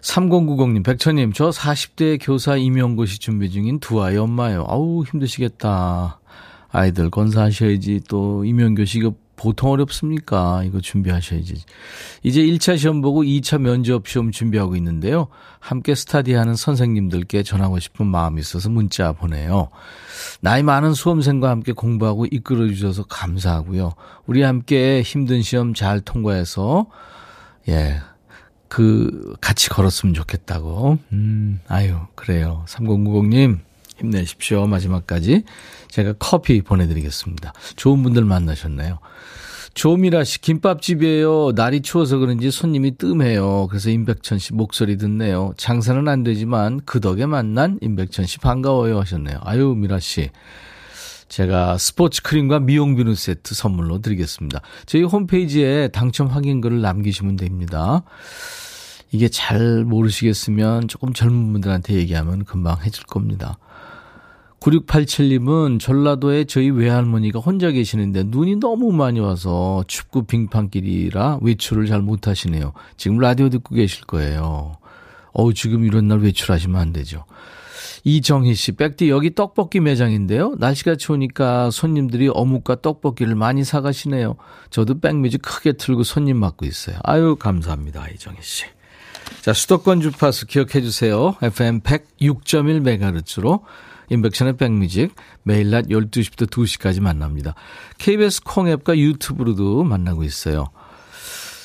[0.03, 4.65] 3090님, 백천님, 저 40대 교사 임용고시 준비 중인 두 아이 엄마요.
[4.69, 6.21] 아우, 힘드시겠다.
[6.71, 8.03] 아이들 건사하셔야지.
[8.09, 10.63] 또 임용고시 이거 보통 어렵습니까?
[10.65, 11.55] 이거 준비하셔야지.
[12.23, 15.29] 이제 1차 시험 보고 2차 면접 시험 준비하고 있는데요.
[15.59, 19.71] 함께 스타디하는 선생님들께 전하고 싶은 마음이 있어서 문자 보내요.
[20.43, 23.95] 나이 많은 수험생과 함께 공부하고 이끌어 주셔서 감사하고요.
[24.27, 26.87] 우리 함께 힘든 시험 잘 통과해서
[27.69, 28.01] 예.
[28.71, 30.99] 그 같이 걸었으면 좋겠다고.
[31.13, 32.65] 음, 아유, 그래요.
[32.69, 33.59] 3090님
[33.99, 34.67] 힘내십시오.
[34.69, 35.43] 마지막까지
[35.89, 37.53] 제가 커피 보내 드리겠습니다.
[37.75, 39.01] 좋은 분들 만나셨네요.
[39.75, 41.53] 조미라 씨, 김밥집이에요.
[41.57, 43.67] 날이 추워서 그런지 손님이 뜸해요.
[43.69, 45.53] 그래서 임백천 씨 목소리 듣네요.
[45.57, 49.41] 장사는 안 되지만 그 덕에 만난 임백천 씨 반가워요 하셨네요.
[49.43, 50.31] 아유, 미라 씨.
[51.31, 54.61] 제가 스포츠 크림과 미용 비누 세트 선물로 드리겠습니다.
[54.85, 58.03] 저희 홈페이지에 당첨 확인글을 남기시면 됩니다.
[59.13, 63.59] 이게 잘 모르시겠으면 조금 젊은 분들한테 얘기하면 금방 해줄 겁니다.
[64.59, 72.73] 9687님은 전라도에 저희 외할머니가 혼자 계시는데 눈이 너무 많이 와서 춥고 빙판길이라 외출을 잘 못하시네요.
[72.97, 74.77] 지금 라디오 듣고 계실 거예요.
[75.33, 77.25] 어우, 지금 이런 날 외출하시면 안 되죠.
[78.05, 80.55] 이정희 씨, 백디 여기 떡볶이 매장인데요.
[80.59, 84.37] 날씨가 추우니까 손님들이 어묵과 떡볶이를 많이 사가시네요.
[84.71, 86.99] 저도 백뮤직 크게 틀고 손님 맡고 있어요.
[87.03, 88.09] 아유, 감사합니다.
[88.09, 88.65] 이정희 씨.
[89.43, 91.35] 자, 수도권 주파수 기억해 주세요.
[91.41, 93.63] FM 106.1MHz로
[94.11, 97.55] 인백션의 백뮤직 매일 낮 12시부터 2시까지 만납니다.
[97.99, 100.67] KBS 콩앱과 유튜브로도 만나고 있어요.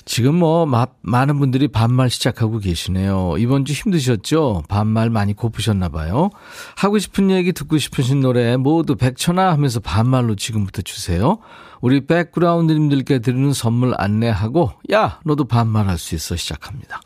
[0.06, 3.36] 지금 뭐 마, 많은 분들이 반말 시작하고 계시네요.
[3.40, 4.64] 이번 주 힘드셨죠?
[4.70, 6.30] 반말 많이 고프셨나 봐요.
[6.78, 11.40] 하고 싶은 얘기 듣고 싶으신 노래 모두 백천아 하면서 반말로 지금부터 주세요.
[11.82, 17.02] 우리 백그라운드님들께 드리는 선물 안내하고 야 너도 반말할 수 있어 시작합니다.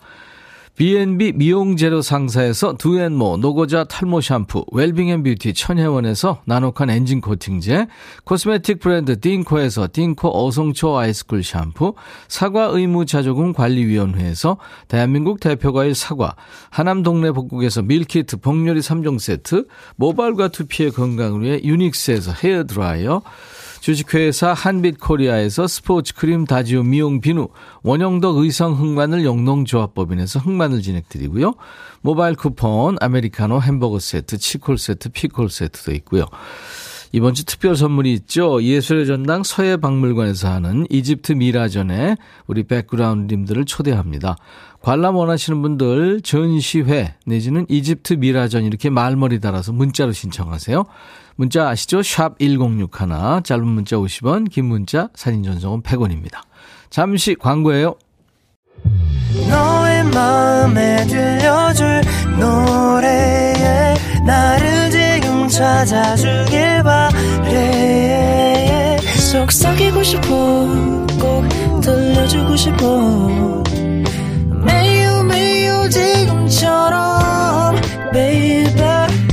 [0.79, 7.87] B&B 미용 재료 상사에서 두앤모 노고자 탈모 샴푸 웰빙앤뷰티 천혜원에서 나노칸 엔진 코팅제
[8.23, 11.95] 코스메틱 브랜드 띵코에서 띵코 어성초 아이스쿨 샴푸
[12.29, 14.55] 사과 의무 자조금 관리위원회에서
[14.87, 16.37] 대한민국 대표과일 사과
[16.69, 19.65] 하남 동네 복국에서 밀키트 복요리 3종 세트
[19.97, 23.21] 모발과 두피의 건강을 위해 유닉스에서 헤어 드라이어
[23.79, 27.47] 주식회사 한빛코리아에서 스포츠 크림 다지오 미용 비누,
[27.83, 31.53] 원형덕 의성 흑마늘 영농조합법인에서 흑마늘 진행드리고요.
[32.01, 36.25] 모바일 쿠폰, 아메리카노 햄버거 세트, 치콜 세트, 피콜 세트도 있고요.
[37.11, 38.61] 이번 주 특별 선물이 있죠.
[38.61, 44.35] 예술의 전당 서해박물관에서 하는 이집트 미라전에 우리 백그라운드님들을 초대합니다.
[44.81, 50.85] 관람 원하시는 분들 전시회 내지는 이집트 미라전 이렇게 말머리 달아서 문자로 신청하세요.
[51.39, 52.03] 문자 아시죠?
[52.03, 52.89] 샵 1061,
[53.45, 56.41] 짧은 문자 50원, 긴 문자 사진 전송은 100원입니다.
[56.89, 57.95] 잠시 광고예요.
[59.49, 62.01] 너의 마음에 들려줄
[62.37, 68.17] 노래에 나를 지금 찾아주길 바래
[69.31, 70.27] 속삭이고 싶어
[71.21, 71.47] 꼭
[71.79, 73.63] 들려주고 싶어
[74.65, 77.77] 매우 매우 지금처럼
[78.11, 79.08] baby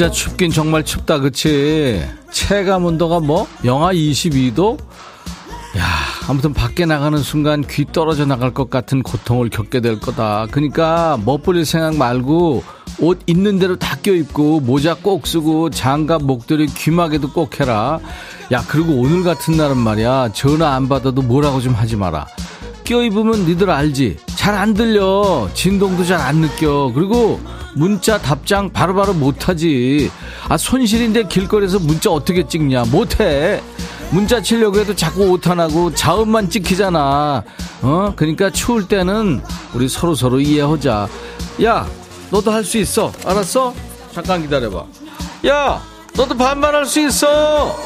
[0.00, 2.02] 진짜 춥긴 정말 춥다, 그치?
[2.30, 3.46] 체감 온도가 뭐?
[3.66, 4.80] 영하 22도?
[5.76, 5.84] 야,
[6.26, 10.46] 아무튼 밖에 나가는 순간 귀 떨어져 나갈 것 같은 고통을 겪게 될 거다.
[10.52, 12.64] 그러니까 멋부릴 생각 말고
[13.00, 18.00] 옷 있는 대로 다 껴입고 모자 꼭 쓰고 장갑 목도리 귀마개도 꼭 해라.
[18.52, 20.30] 야, 그리고 오늘 같은 날은 말이야.
[20.32, 22.26] 전화 안 받아도 뭐라고 좀 하지 마라.
[23.00, 24.16] 껴입으면 니들 알지?
[24.34, 25.48] 잘 안 들려.
[25.54, 26.90] 진동도 잘 안 느껴.
[26.92, 27.38] 그리고
[27.76, 30.10] 문자 답장 바로 바로 못하지.
[30.48, 32.86] 아, 손실인데 길거리에서 문자 어떻게 찍냐?
[32.86, 33.62] 못해.
[34.10, 37.44] 문자 치려고 해도 자꾸 오타나고 자음만 찍히잖아.
[37.82, 38.12] 어?
[38.16, 39.40] 그러니까 추울 때는
[39.72, 41.08] 우리 서로 서로 이해하자.
[41.62, 41.86] 야,
[42.32, 43.12] 너도 할 수 있어.
[43.24, 43.72] 알았어?
[44.12, 44.84] 잠깐 기다려봐.
[45.46, 45.80] 야,
[46.16, 47.76] 너도 반말할 수 있어.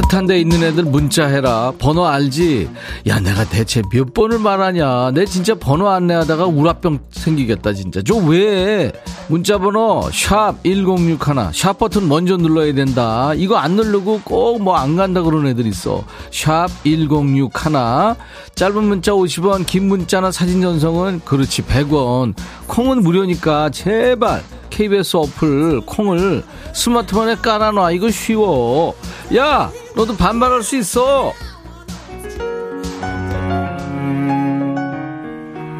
[0.00, 1.72] 따뜻한 데 있는 애들 문자 해라.
[1.78, 2.68] 번호 알지?
[3.08, 5.10] 야, 내가 대체 몇 번을 말하냐.
[5.12, 8.00] 내 진짜 번호 안내하다가 우라병 생기겠다, 진짜.
[8.02, 8.92] 저 왜?
[9.28, 11.52] 문자 번호 샵1061.
[11.52, 13.32] 샵 버튼 먼저 눌러야 된다.
[13.36, 16.04] 이거 안 누르고 꼭 뭐 안 간다 그러는 애들 있어.
[16.30, 18.16] 샵1061.
[18.54, 22.34] 짧은 문자 50원, 긴 문자나 사진 전송은 그렇지 100원.
[22.66, 27.90] 콩은 무료니까 제발 KBS 어플 콩을 스마트폰에 깔아놔.
[27.90, 28.94] 이거 쉬워.
[29.36, 31.32] 야, 너도 반발할 수 있어.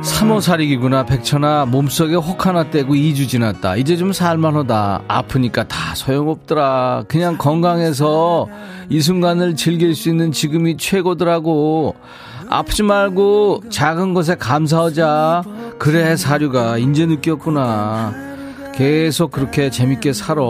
[0.02, 1.66] 3호 살이기구나 백천아.
[1.66, 3.76] 몸속에 혹 하나 떼고 2주 지났다.
[3.76, 5.04] 이제 좀 살만하다.
[5.08, 7.04] 아프니까 다 소용없더라.
[7.08, 8.46] 그냥 건강해서
[8.90, 11.94] 이 순간을 즐길 수 있는 지금이 최고더라고.
[12.50, 15.44] 아프지 말고 작은 것에 감사하자.
[15.78, 18.12] 그래 사료가 이제 느꼈구나.
[18.74, 20.42] 계속 그렇게 재밌게 살아.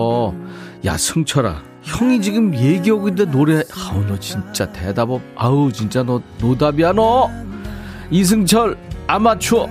[0.85, 6.23] 야 승철아 형이 지금 얘기하고 있는데 노래 아우 너 진짜 대답 없 아우 진짜 너
[6.39, 7.29] 노답이야 너.
[8.11, 8.77] 이승철
[9.07, 9.69] 아마추어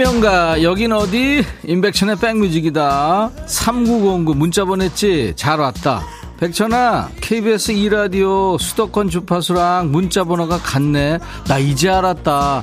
[0.00, 1.44] 명가 여긴 어디?
[1.62, 5.34] 인백천의 백뮤직이다 3909 문자 보냈지?
[5.36, 6.02] 잘 왔다
[6.38, 12.32] 백천아 KBS 2라디오 수도권 주파수랑 문자 번호가 같네 나 이제 알았다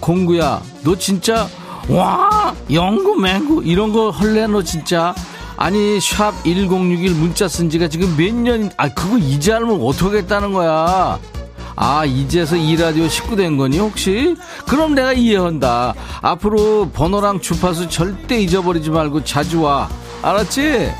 [0.00, 1.46] 공구야 너 진짜
[1.88, 5.14] 와 영구 맹구 이런 거 헐래 너 진짜
[5.56, 11.20] 아니 샵 1061 문자 쓴 지가 지금 몇 년, 아, 그거 이제 알면 어떻게했다는 거야?
[11.82, 14.36] 아, 이제서 이 라디오 식구 된 거니, 혹시?
[14.68, 15.94] 그럼 내가 이해한다.
[16.20, 19.88] 앞으로 번호랑 주파수 절대 잊어버리지 말고 자주 와.
[20.20, 20.92] 알았지?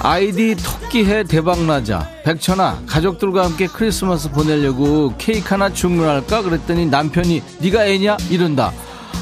[0.00, 2.08] 아이디 토끼해 대박나자.
[2.24, 6.42] 백천아, 가족들과 함께 크리스마스 보내려고 케이크 하나 주문할까?
[6.42, 8.16] 그랬더니 남편이, 네가 애냐?
[8.30, 8.72] 이런다.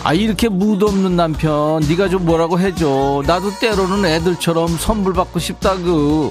[0.04, 6.30] 아 이렇게 무드 없는 남편 네가 좀 뭐라고 해줘 나도 때로는 애들처럼 선물 받고 싶다구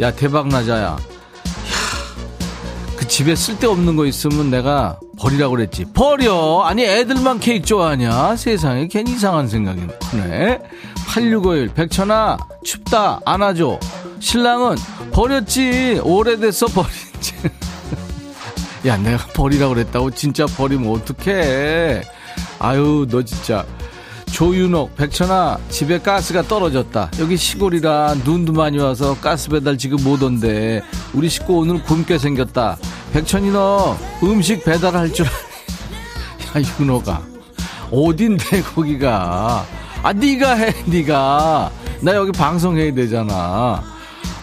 [0.00, 0.96] 야 대박나자야
[3.06, 5.84] 그 집에 쓸데없는 거 있으면 내가 버리라고 그랬지.
[5.94, 6.62] 버려!
[6.64, 8.34] 아니 애들만 케이크 좋아하냐?
[8.34, 10.58] 세상에 괜히 이상한 생각이 드네.
[11.06, 13.20] 8651 백천아 춥다.
[13.24, 13.78] 안아줘.
[14.18, 14.74] 신랑은
[15.12, 16.00] 버렸지.
[16.02, 17.34] 오래됐어 버린지.
[18.86, 22.02] 야 내가 버리라고 그랬다고 진짜 버리면 어떡해?
[22.58, 23.64] 아유 너 진짜
[24.36, 27.10] 조윤옥 백천아 집에 가스가 떨어졌다.
[27.20, 30.82] 여기 시골이라 눈도 많이 와서 가스 배달 지금 못 온대.
[31.14, 32.76] 우리 식구 오늘 굶게 생겼다.
[33.14, 35.24] 백천이 너 음식 배달할 줄
[36.54, 37.22] 야 윤호가
[37.90, 39.64] 어딘데 거기가?
[40.02, 41.70] 아 네가 해 네가.
[42.02, 43.82] 나 여기 방송해야 되잖아.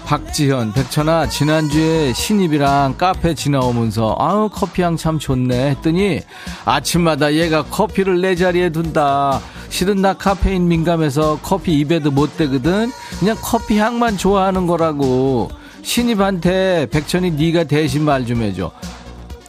[0.05, 5.69] 박지현, 백천아, 지난주에 신입이랑 카페 지나오면서, 아우, 커피향 참 좋네.
[5.71, 6.19] 했더니,
[6.65, 9.39] 아침마다 얘가 커피를 내 자리에 둔다.
[9.73, 12.91] 실은 나 카페인 민감해서 커피 입에도 못 대거든?
[13.19, 15.49] 그냥 커피 향만 좋아하는 거라고.
[15.81, 18.71] 신입한테 백천이 네가 대신 말 좀 해줘.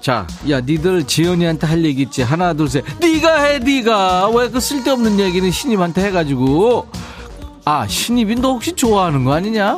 [0.00, 2.22] 자, 야, 니들 지연이한테 할 얘기 있지?
[2.22, 2.84] 하나, 둘, 셋.
[3.00, 4.30] 네가 해, 네가.
[4.30, 6.86] 왜 그 쓸데없는 얘기는 신입한테 해가지고.
[7.66, 9.76] 아, 신입이 너 혹시 좋아하는 거 아니냐?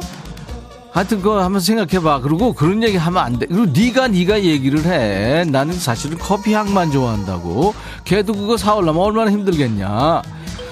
[0.97, 2.21] 하여튼 그거 한번 생각해봐.
[2.21, 3.45] 그리고 그런 얘기 하면 안 돼.
[3.45, 5.45] 그리고 네가 네가 얘기를 해.
[5.45, 7.75] 나는 사실은 커피 향만 좋아한다고.
[8.07, 10.23] 걔도 그거 사올라면 얼마나 힘들겠냐.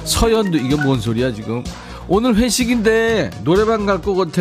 [0.04, 1.62] 서연도 이게 뭔 소리야 지금.
[2.08, 4.40] 오늘 회식인데 노래방 갈 것 같아.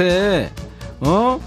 [1.02, 1.42] 어?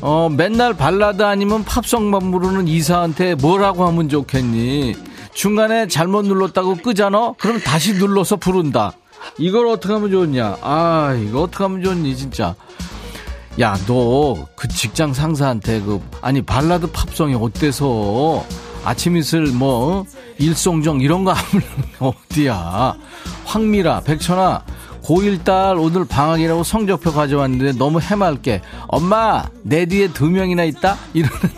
[0.00, 4.94] 어 맨날 발라드 아니면 팝송만 부르는 이사한테 뭐라고 하면 좋겠니?
[5.34, 7.34] 중간에 잘못 눌렀다고 끄잖아?
[7.40, 8.92] 그럼 다시 눌러서 부른다.
[9.36, 10.58] 이걸 어떻게 하면 좋냐?
[10.62, 12.54] 아 이거 어떻게 하면 좋니 진짜.
[13.60, 18.44] 야, 너 그 직장 상사한테 그 아니 발라드 팝송이 어때서?
[18.84, 20.04] 아침 이슬 뭐
[20.38, 21.64] 일송정 이런 거 하면
[21.98, 22.94] 어디야?
[23.44, 24.64] 황미라, 백천아,
[25.02, 28.62] 고1 딸 오늘 방학이라고 성적표 가져왔는데 너무 해맑게.
[28.88, 30.96] 엄마 내 뒤에 두 명이나 있다?
[31.12, 31.50] 이러는데.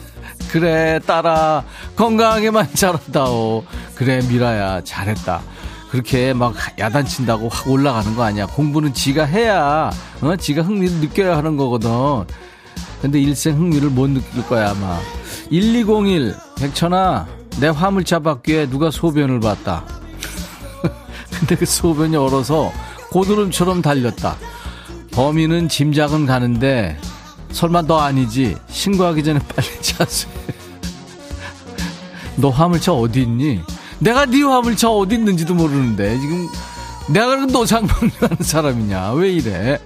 [0.50, 1.64] 그래 딸아
[1.96, 3.64] 건강하게만 자라다오.
[3.94, 5.42] 그래 미라야 잘했다
[5.90, 8.46] 그렇게 막 야단친다고 확 올라가는 거 아니야.
[8.46, 11.90] 공부는 지가 해야, 어, 지가 흥미를 느껴야 하는 거거든.
[13.00, 14.98] 근데 일생 흥미를 못 느낄 거야 아마
[15.50, 17.26] 1201 백천아
[17.60, 19.84] 내 화물차 바퀴에 누가 소변을 봤다
[21.30, 22.72] 근데 그 소변이 얼어서
[23.10, 24.36] 고드름처럼 달렸다
[25.12, 26.98] 범인은 짐작은 가는데
[27.52, 30.32] 설마 너 아니지 신고하기 전에 빨리 자수해
[32.36, 33.60] 너 화물차 어디 있니?
[33.98, 36.48] 내가 네 화물 차 어디 있는지도 모르는데 지금
[37.08, 39.12] 내가 그렇게 노상방뇨하는 사람이냐?
[39.12, 39.78] 왜 이래?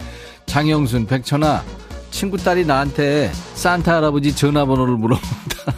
[0.46, 1.62] 장영순 백천아
[2.10, 5.74] 친구 딸이 나한테 산타 할아버지 전화번호를 물어본다.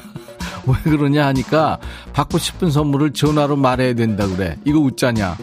[0.66, 1.78] 왜 그러냐 하니까
[2.12, 4.56] 받고 싶은 선물을 전화로 말해야 된다 그래.
[4.64, 5.36] 이거 웃자냐?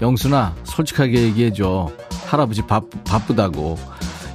[0.00, 1.90] 영순아 솔직하게 얘기해줘.
[2.26, 3.78] 할아버지 바, 바쁘다고.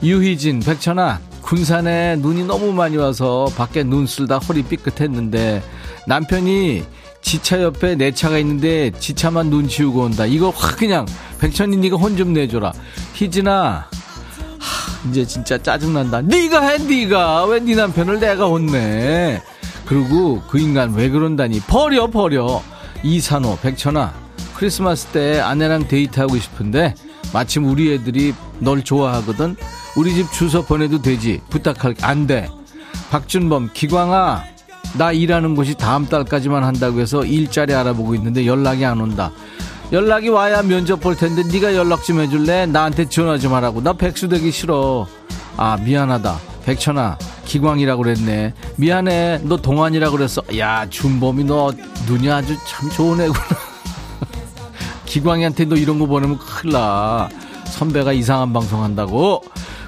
[0.03, 5.63] 유희진 백천아 군산에 눈이 너무 많이 와서 밖에 눈 쓸다 허리 삐끗했는데
[6.05, 6.83] 남편이
[7.27, 10.25] 지차 옆에 내 차가 있는데 지차만 눈 치우고 온다.
[10.25, 11.05] 이거 확 그냥
[11.41, 12.71] 백천이 네가 혼 좀 내줘라.
[13.15, 13.89] 희진아
[14.59, 16.21] 하, 이제 진짜 짜증난다.
[16.21, 17.43] 네가 해 네가.
[17.47, 19.41] 왜 네 남편을 내가 혼내?
[19.85, 21.59] 그리고 그 인간 왜 그런다니.
[21.67, 22.63] 버려 버려.
[23.03, 24.13] 이산호 백천아
[24.55, 26.95] 크리스마스 때 아내랑 데이트하고 싶은데
[27.33, 29.57] 마침 우리 애들이 널 좋아하거든.
[29.97, 31.41] 우리 집 주소 보내도 되지.
[31.49, 32.49] 부탁할게 안돼.
[33.11, 34.45] 박준범 기광아
[34.95, 39.31] 나 일하는 곳이 다음 달까지만 한다고 해서 일자리 알아보고 있는데 연락이 안 온다.
[39.91, 42.65] 연락이 와야 면접 볼 텐데 네가 연락 좀 해줄래?
[42.65, 43.81] 나한테 전화 좀 하라고.
[43.81, 45.07] 나 백수 되기 싫어.
[45.55, 46.39] 아 미안하다.
[46.65, 48.53] 백천아 기광이라고 그랬네.
[48.75, 49.41] 미안해.
[49.43, 50.41] 너 동안이라고 그랬어.
[50.57, 51.71] 야 준범이 너
[52.07, 53.39] 눈이 아주 참 좋은 애구나.
[55.05, 57.29] 기광이한테 너 이런 거 보내면 큰일 나.
[57.65, 59.43] 선배가 이상한 방송 한다고.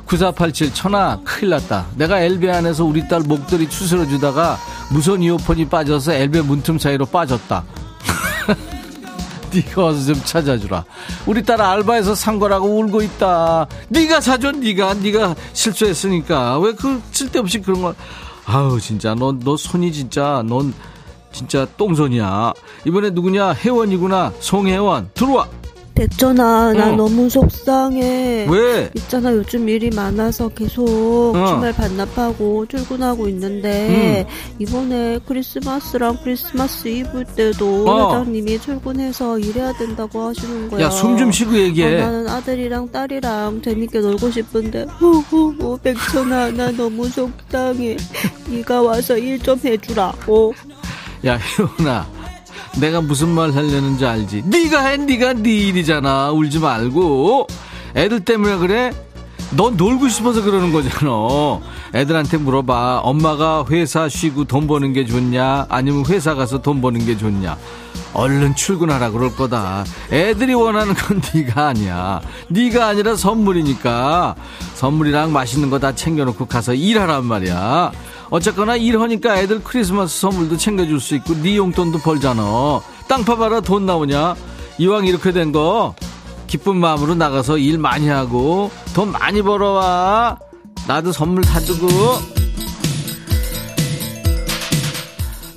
[0.05, 1.85] 9487 천아 큰일 났다.
[1.95, 4.57] 내가 엘베 안에서 우리 딸 목도리 추스러 주다가
[4.91, 7.63] 무선 이어폰이 빠져서 엘베 문틈 사이로 빠졌다.
[9.53, 10.83] 네가 와서 좀 찾아주라.
[11.25, 13.67] 우리 딸 알바에서 산 거라고 울고 있다.
[13.89, 14.95] 네가 사줘 네가.
[14.95, 16.59] 네가 실수했으니까.
[16.59, 17.95] 왜 그 쓸데없이 그런 걸.
[18.45, 19.13] 아우 진짜.
[19.15, 20.73] 너너 손이 진짜 넌
[21.31, 22.53] 진짜 똥손이야.
[22.85, 23.53] 이번에 누구냐?
[23.53, 24.33] 혜원이구나.
[24.39, 25.11] 송혜원.
[25.13, 25.47] 들어와
[26.03, 26.95] 백전아, 나 응.
[26.97, 28.47] 너무 속상해.
[28.49, 28.89] 왜?
[28.95, 31.45] 있잖아, 요즘 일이 많아서 계속 어.
[31.47, 34.25] 주말 반납하고 출근하고 있는데,
[34.59, 38.07] 이번에 크리스마스랑 크리스마스 이브 때도 어.
[38.07, 40.85] 회장님이 출근해서 일해야 된다고 하시는 거야.
[40.85, 46.71] 야 숨 좀 쉬고 얘기해 어, 나는 아들이랑 딸이랑 재밌게 놀고 싶은데, 후후후, 백천아, 나
[46.71, 47.97] 너무 속상해.
[48.49, 50.13] 네가 와서 일 좀 해주라.
[50.27, 50.51] 어.
[51.25, 52.07] 야 혜원아
[52.77, 54.43] 내가 무슨 말 하려는지 알지?
[54.45, 56.31] 네가 해 네가 네 일이잖아.
[56.31, 57.47] 울지 말고.
[57.95, 58.91] 애들 때문에 그래?
[59.51, 61.59] 넌 놀고 싶어서 그러는 거잖아.
[61.93, 62.99] 애들한테 물어봐.
[63.03, 65.65] 엄마가 회사 쉬고 돈 버는 게 좋냐?
[65.69, 67.57] 아니면 회사 가서 돈 버는 게 좋냐?
[68.13, 69.83] 얼른 출근하라 그럴 거다.
[70.11, 72.21] 애들이 원하는 건 네가 아니야.
[72.49, 74.35] 네가 아니라 선물이니까.
[74.75, 77.91] 선물이랑 맛있는 거 다 챙겨놓고 가서 일하란 말이야
[78.29, 82.79] 어쨌거나 일하니까 애들 크리스마스 선물도 챙겨줄 수 있고 네 용돈도 벌잖아.
[83.07, 84.35] 땅 파봐라 돈 나오냐?
[84.77, 85.95] 이왕 이렇게 된 거
[86.47, 90.37] 기쁜 마음으로 나가서 일 많이 하고 돈 많이 벌어와.
[90.87, 91.87] 나도 선물 사주고.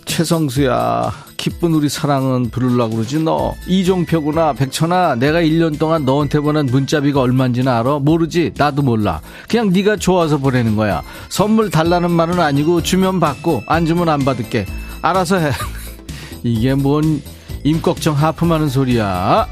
[0.06, 1.12] 최성수야
[1.43, 3.57] 기쁜 우리 사랑은 부르려고 그러지 너.
[3.66, 7.99] 이종표구나 백천아 내가 1년 동안 너한테 보낸 문자비가 얼마인지는 알아?
[7.99, 8.53] 모르지?
[8.57, 9.20] 나도 몰라.
[9.49, 11.03] 그냥 네가 좋아서 보내는 거야.
[11.30, 14.66] 선물 달라는 말은 아니고 주면 받고 안 주면 안 받을게.
[15.03, 15.51] 알아서 해.
[16.45, 17.20] 이게 뭔
[17.64, 19.49] 임꺽정 하품하는 소리야?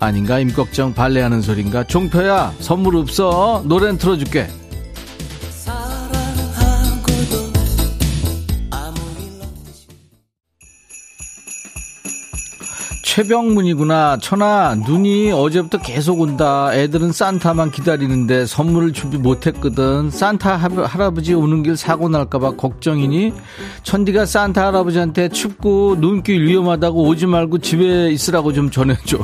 [0.00, 0.38] 아닌가?
[0.38, 1.88] 임꺽정 발레하는 소린가?
[1.88, 3.62] 종표야 선물 없어.
[3.66, 4.48] 노래는 틀어줄게
[13.12, 14.16] 최병문이구나.
[14.22, 16.70] 천아, 눈이 어제부터 계속 온다.
[16.72, 20.08] 애들은 산타만 기다리는데 선물을 준비 못했거든.
[20.10, 23.34] 산타 하- 할아버지 오는 길 사고 날까봐 걱정이니?
[23.82, 29.18] 천디가 산타 할아버지한테 춥고 눈길 위험하다고 오지 말고 집에 있으라고 좀 전해줘.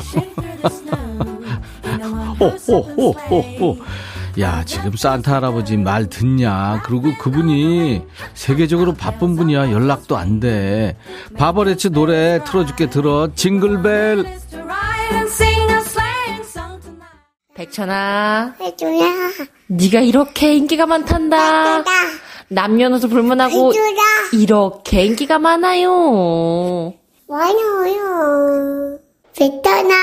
[2.39, 3.79] 호호호호호.
[4.41, 6.83] 야, 지금 산타 할아버지 말 듣냐?
[6.85, 8.03] 그리고 그분이
[8.35, 9.73] 세계적으로 바쁜 분이야.
[9.73, 10.97] 연락도 안 돼.
[11.37, 13.31] 바버레츠 노래 틀어줄게 들어.
[13.35, 14.39] 징글벨.
[17.55, 19.09] 백천아, 해줘야
[19.67, 21.83] 네가 이렇게 인기가 많단다.
[22.47, 23.97] 남녀노소 불문하고 해줘라
[24.33, 26.95] 이렇게 인기가 많아요.
[27.29, 28.99] 많아요
[29.37, 29.95] 백천아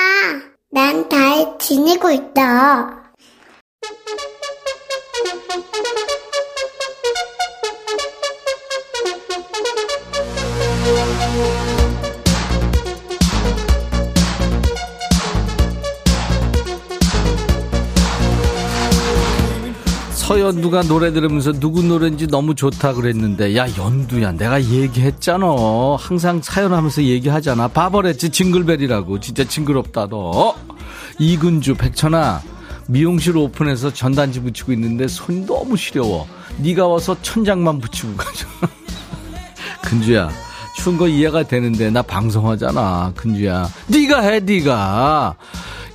[0.71, 3.04] 난 잘 지내고 있다
[20.45, 25.47] 연두가 노래 들으면서 누구 노래인지 너무 좋다 그랬는데 야 연두야 내가 얘기했잖아.
[25.97, 27.67] 항상 사연하면서 얘기하잖아.
[27.67, 29.19] 바버랬지 징글벨이라고.
[29.21, 30.55] 진짜 징그럽다 너.
[31.17, 32.43] 이근주 백천아
[32.87, 36.27] 미용실 오픈해서 전단지 붙이고 있는데 손이 너무 시려워.
[36.57, 38.47] 네가 와서 천장만 붙이고 가자.
[39.83, 40.29] 근주야
[40.77, 43.69] 추운 거 이해가 되는데 나 방송하잖아 근주야.
[43.87, 45.35] 네가 해 네가.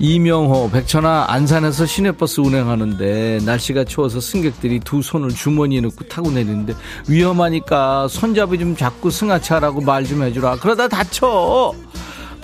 [0.03, 6.75] 이명호 백천아 안산에서 시내버스 운행하는데 날씨가 추워서 승객들이 두 손을 주머니에 넣고 타고 내리는데
[7.07, 10.57] 위험하니까 손잡이 좀 잡고 승하차라고 말 좀 해주라.
[10.57, 11.75] 그러다 다쳐.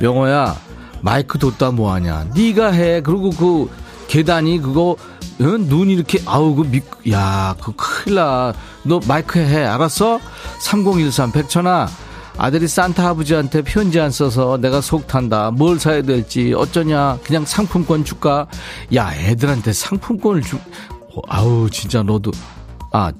[0.00, 0.54] 명호야
[1.00, 2.26] 마이크 뒀다 뭐하냐.
[2.36, 3.00] 네가 해.
[3.00, 3.70] 그리고 그
[4.08, 4.96] 계단이 그거
[5.38, 5.44] 어?
[5.44, 6.80] 눈 이렇게 아우 그 미,
[7.10, 8.54] 야, 그 큰일 나.
[8.84, 9.64] 너 마이크 해.
[9.64, 10.18] 알았어?
[10.60, 11.88] 3013 백천아.
[12.38, 15.50] 아들이 산타 아버지한테 편지 안 써서 내가 속 탄다.
[15.50, 17.18] 뭘 사야 될지 어쩌냐.
[17.24, 18.46] 그냥 상품권 줄까?
[18.94, 22.30] 야, 애들한테 상품권을 주 어, 아우, 진짜 너도
[22.92, 23.10] 아,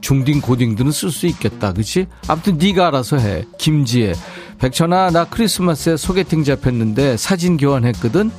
[0.00, 1.72] 중딩 고딩들은 쓸 수 있겠다.
[1.72, 2.06] 그치?
[2.28, 3.44] 아무튼 네가 알아서 해.
[3.58, 4.14] 김지혜.
[4.58, 8.30] 백천아, 나 크리스마스에 소개팅 잡혔는데 사진 교환했거든.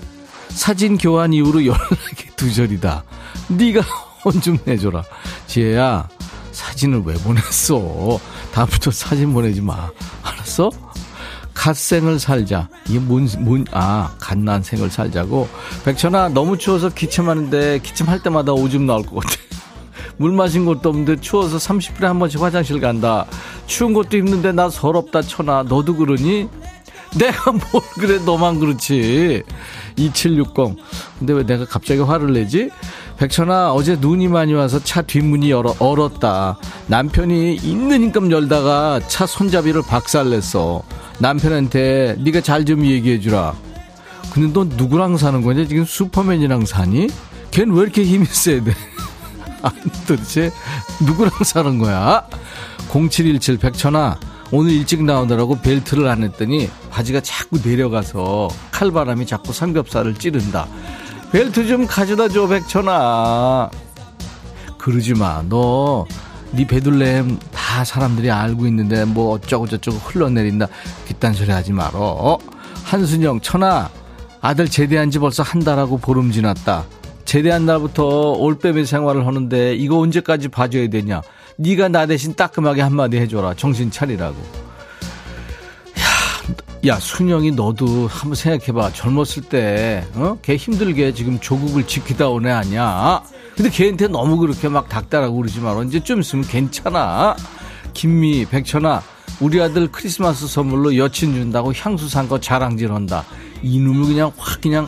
[0.50, 3.04] 사진 교환 이후로 연락이 두절이다.
[3.50, 3.82] 네가
[4.26, 5.04] 혼 좀 내줘라.
[5.48, 6.08] 지혜야,
[6.52, 8.20] 사진을 왜 보냈어?
[8.54, 9.90] 다음부터 사진 보내지 마.
[10.24, 10.70] 알았어?
[11.54, 12.68] 갓생을 살자.
[12.88, 15.48] 이게 뭔, 뭔, 아, 갓난 생을 살자고.
[15.86, 19.36] 백천아, 너무 추워서 기침하는데 기침할 때마다 오줌 나올 것 같아.
[20.18, 23.26] 물 마신 것도 없는데 추워서 30분에 한 번씩 화장실 간다.
[23.66, 25.64] 추운 것도 힘든데 나 서럽다 천아.
[25.64, 26.48] 너도 그러니?
[27.18, 29.42] 내가 뭘 그래 너만 그렇지
[29.98, 30.78] 2760
[31.20, 32.70] 근데 왜 내가 갑자기 화를 내지?
[33.18, 36.58] 백천아 어제 눈이 많이 와서 차 뒷문이 열어, 얼었다.
[36.86, 40.84] 남편이 있는 힘껏 열다가 차 손잡이를 박살냈어.
[41.20, 43.56] 남편한테 네가 잘 좀 얘기해 주라.
[44.34, 45.66] 근데 너 누구랑 사는 거냐?
[45.66, 47.08] 지금 슈퍼맨이랑 사니?
[47.50, 48.72] 걔는 왜 이렇게 힘이 세야 돼
[49.64, 50.52] 아니 도대체
[51.02, 52.24] 누구랑 사는 거야?
[52.90, 54.20] 0717 백천아
[54.52, 60.68] 오늘 일찍 나오느라고 벨트를 안 했더니 바지가 자꾸 내려가서 칼바람이 자꾸 삼겹살을 찌른다.
[61.32, 63.70] 벨트 좀 가져다 줘, 백천아.
[64.78, 65.44] 그러지 마.
[65.50, 66.06] 너,
[66.52, 70.68] 네 베들레헴 다 사람들이 알고 있는데 뭐 어쩌고저쩌고 흘러내린다.
[71.08, 72.38] 그딴 소리 하지 말어.
[72.86, 73.90] 한순영, 천아.
[74.40, 76.86] 아들 제대한 지 벌써 한 달하고 보름 지났다.
[77.26, 81.22] 제대한 날부터 올빼미 생활을 하는데 이거 언제까지 봐줘야 되냐.
[81.58, 83.54] 네가 나 대신 따끔하게 한마디 해줘라.
[83.56, 84.36] 정신 차리라고.
[86.00, 88.94] 야, 야 순영이 너도 한번 생각해봐.
[88.94, 90.38] 젊었을 때, 어?
[90.42, 93.24] 걔 힘들게 지금 조국을 지키다 온 애 아니야.
[93.56, 95.84] 근데 걔한테 너무 그렇게 막 닥달하고 그러지 마라.
[95.84, 97.36] 이제 좀 있으면 괜찮아.
[97.94, 99.02] 김미, 백천아,
[99.40, 103.24] 우리 아들 크리스마스 선물로 여친 준다고 향수 산 거 자랑질 한다.
[103.64, 104.88] 이놈을 그냥 확 그냥,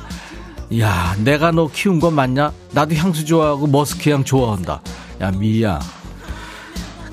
[0.79, 2.51] 야, 내가 너 키운 거 맞냐?
[2.73, 4.81] 나도 향수 좋아하고 머스크향 좋아한다.
[5.21, 5.79] 야, 미야.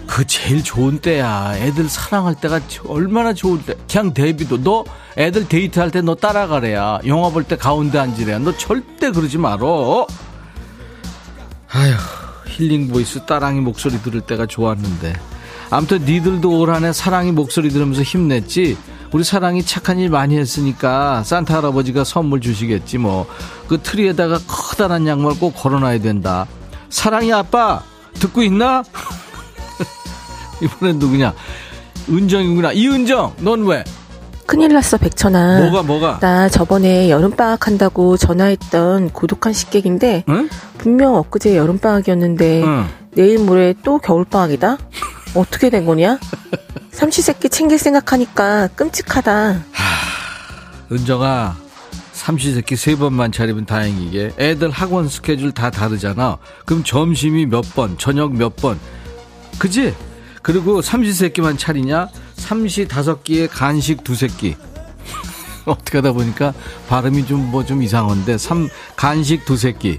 [0.07, 1.53] 그 제일 좋은 때야.
[1.57, 3.75] 애들 사랑할 때가 얼마나 좋을 때.
[3.91, 4.85] 그냥 데뷔도 너
[5.19, 7.01] 애들 데이트할 때 너 따라가래야.
[7.07, 8.39] 영화 볼 때 가운데 앉으래야.
[8.39, 10.07] 너 절대 그러지 말어.
[11.73, 11.93] 아휴
[12.47, 15.13] healing voice 따랑이 목소리 들을 때가 좋았는데.
[15.71, 18.77] 아무튼 니들도 올 한 해 사랑이 목소리 들으면서 힘냈지.
[19.13, 23.27] 우리 사랑이 착한 일 많이 했으니까 산타 할아버지가 선물 주시겠지 뭐.
[23.69, 26.47] 그 트리에다가 커다란 양말 꼭 걸어놔야 된다.
[26.91, 27.83] 사랑이 아빠
[28.15, 28.83] 듣고 있나?
[30.63, 31.35] 이번엔 누구냐?
[32.09, 32.73] 은정이구나.
[32.73, 33.85] 이은정, 넌 왜?
[34.47, 35.61] 큰일 났어, 백천아.
[35.61, 36.19] 뭐가, 뭐가?
[36.21, 40.49] 나 저번에 여름방학 한다고 전화했던 고독한 식객인데, 응?
[40.79, 42.87] 분명 엊그제 여름방학이었는데, 응.
[43.15, 44.79] 내일 모레 또 겨울방학이다?
[45.35, 46.19] 어떻게 된 거냐?
[46.93, 49.63] 삼시세끼 챙길 생각하니까 끔찍하다.
[50.93, 51.57] 은정아,
[52.13, 54.33] 삼시세끼 세 번만 차리면 다행이게.
[54.39, 56.39] 애들 학원 스케줄 다 다르잖아.
[56.65, 58.79] 그럼 점심이 몇 번, 저녁 몇 번.
[59.59, 59.95] 그지?
[60.47, 62.07] 그리고 삼시세끼만 차리냐?
[62.35, 64.55] 삼시 다섯 끼에 간식 두세 끼.
[65.67, 66.55] 어떻게 하다 보니까
[66.89, 69.97] 발음이 좀뭐 좀 이상한데 삼 간식 두세 끼.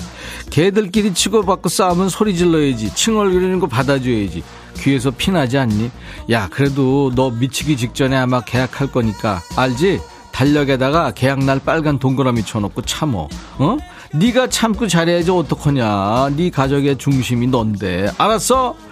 [0.49, 2.95] 개들끼리 치고받고 싸우면 소리 질러야지.
[2.95, 4.41] 칭얼거리는 거 받아줘야지.
[4.77, 5.91] 귀에서 피나지 않니?
[6.31, 9.99] 야 그래도 너 미치기 직전에 아마 계약할 거니까 알지?
[10.31, 13.27] 달력에다가 계약날 빨간 동그라미 쳐놓고 참어.
[13.57, 13.77] 어?
[14.13, 16.29] 네가 참고 잘해야지 어떡하냐.
[16.37, 18.13] 네 가족의 중심이 넌데.
[18.17, 18.86] 알았어?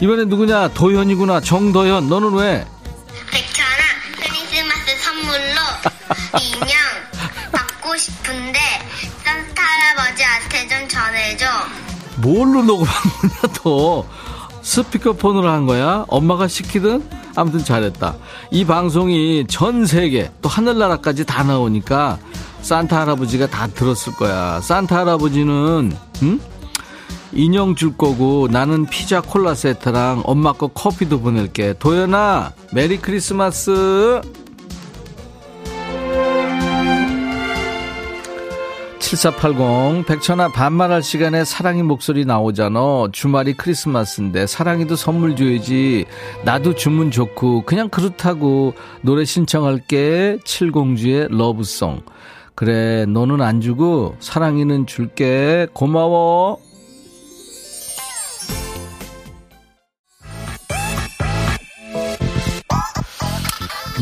[0.00, 0.68] 이번엔 누구냐?
[0.68, 1.40] 도현이구나.
[1.40, 2.08] 정도현.
[2.08, 2.66] 너는 왜?
[3.30, 3.68] 백천아,
[4.20, 5.60] 크리스마스 선물로
[6.40, 6.70] 인형
[7.52, 8.58] 받고 싶은데
[9.24, 11.46] 산타 할아버지한테 좀 전해줘.
[12.16, 14.08] 뭘로 녹음한 거냐, 또?
[14.62, 16.04] 스피커폰으로 한 거야?
[16.08, 17.08] 엄마가 시키든?
[17.34, 18.16] 아무튼 잘했다.
[18.50, 22.18] 이 방송이 전 세계, 또 하늘나라까지 다 나오니까
[22.62, 24.60] 산타 할아버지가 다 들었을 거야.
[24.60, 26.40] 산타 할아버지는, 응?
[27.38, 31.74] 인형 줄 거고 나는 피자 콜라 세트랑 엄마 거 커피도 보낼게.
[31.78, 34.20] 도연아, Merry Christmas!
[38.98, 43.06] 7480 백천아 반말할 시간에 사랑이 목소리 나오잖아.
[43.12, 46.06] 주말이 크리스마스인데 사랑이도 선물 줘야지.
[46.44, 50.38] 나도 주문 좋고 그냥 그렇다고 노래 신청할게.
[50.44, 52.02] 칠공주의 러브송.
[52.56, 55.68] 그래 너는 안 주고 사랑이는 줄게.
[55.72, 56.58] 고마워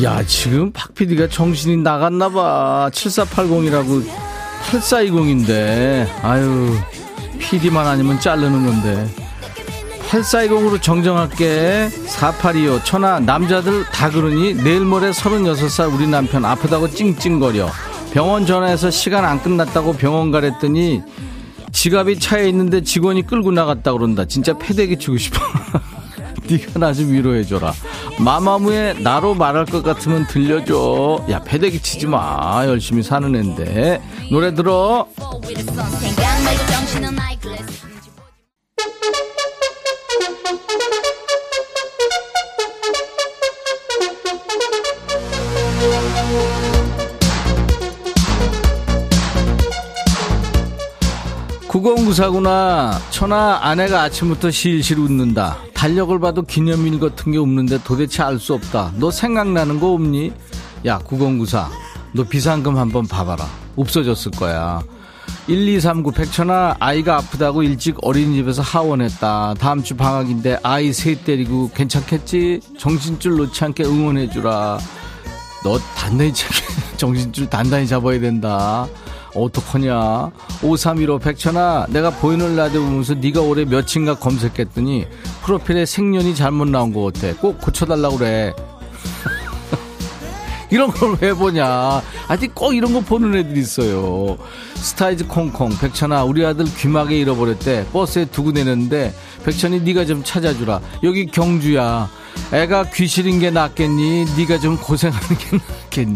[0.02, 2.90] 야 지금 박 PD가 정신이 나갔나봐.
[2.92, 4.06] 7480이라고
[4.70, 6.06] 8420인데.
[6.22, 6.76] 아유
[7.38, 9.08] PD만 아니면 자르는 건데.
[10.10, 11.88] 8420으로 정정할게.
[12.06, 17.70] 4825 천하 남자들 다 그러니 내일 모레 36살 우리 남편 아프다고 찡찡거려.
[18.12, 21.02] 병원 전화해서 시간 안 끝났다고 병원 가랬더니
[21.72, 24.26] 지갑이 차에 있는데 직원이 끌고 나갔다 그런다.
[24.26, 25.40] 진짜 패대기 치고 싶어
[26.48, 27.72] 네가 나 좀 위로해줘라.
[28.18, 31.26] 마마무의 나로 말할 것 같으면 들려줘.
[31.30, 32.64] 야 패대기 치지 마.
[32.66, 34.00] 열심히 사는 앤데.
[34.30, 35.06] 노래 들어
[51.76, 55.58] 구공구사구나 천하 아내가 아침부터 실실 웃는다.
[55.74, 58.92] 달력을 봐도 기념일 같은 게 없는데 도대체 알 수 없다.
[58.96, 60.32] 너 생각나는 거 없니?
[60.86, 61.68] 야 구공구사
[62.12, 63.46] 너 비상금 한번 봐봐라.
[63.76, 64.80] 없어졌을 거야.
[65.48, 69.56] 1239 백천아 아이가 아프다고 일찍 어린이집에서 하원했다.
[69.58, 72.60] 다음 주 방학인데 아이 셋 데리고 괜찮겠지?
[72.78, 74.78] 정신줄 놓지 않게 응원해주라.
[75.62, 76.32] 너 단단히
[76.96, 78.86] 정신줄 단단히 잡아야 된다
[79.36, 80.30] 어떡하냐.
[80.62, 85.06] 5315 백천아 내가 보이는 라디오 보면서 네가 올해 몇인가 검색했더니
[85.44, 87.34] 프로필에 생년이 잘못 나온 것 같아.
[87.36, 88.52] 꼭 고쳐달라고 그래.
[90.70, 92.02] 이런 걸 왜 보냐.
[92.28, 94.36] 아직 꼭 이런 거 보는 애들이 있어요.
[94.74, 95.70] 스타이즈 콩콩.
[95.78, 97.86] 백천아 우리 아들 귀마개 잃어버렸대.
[97.92, 99.14] 버스에 두고 내렸는데
[99.44, 100.80] 백천이 네가 좀 찾아주라.
[101.04, 102.08] 여기 경주야.
[102.52, 104.26] 애가 귀실인 게 낫겠니?
[104.36, 106.14] 네가 좀 고생하는 게 낫겠니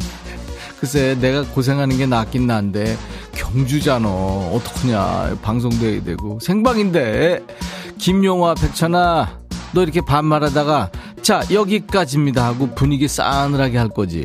[0.81, 2.97] 글쎄 내가 고생하는 게 낫긴 난데
[3.33, 4.09] 경주잖아.
[4.09, 5.37] 어떡하냐.
[5.43, 6.39] 방송돼야 되고.
[6.41, 7.45] 생방인데.
[7.99, 9.41] 김용화 백천아
[9.72, 14.24] 너 이렇게 반말하다가 자 여기까지입니다 하고 분위기 싸늘하게 할 거지.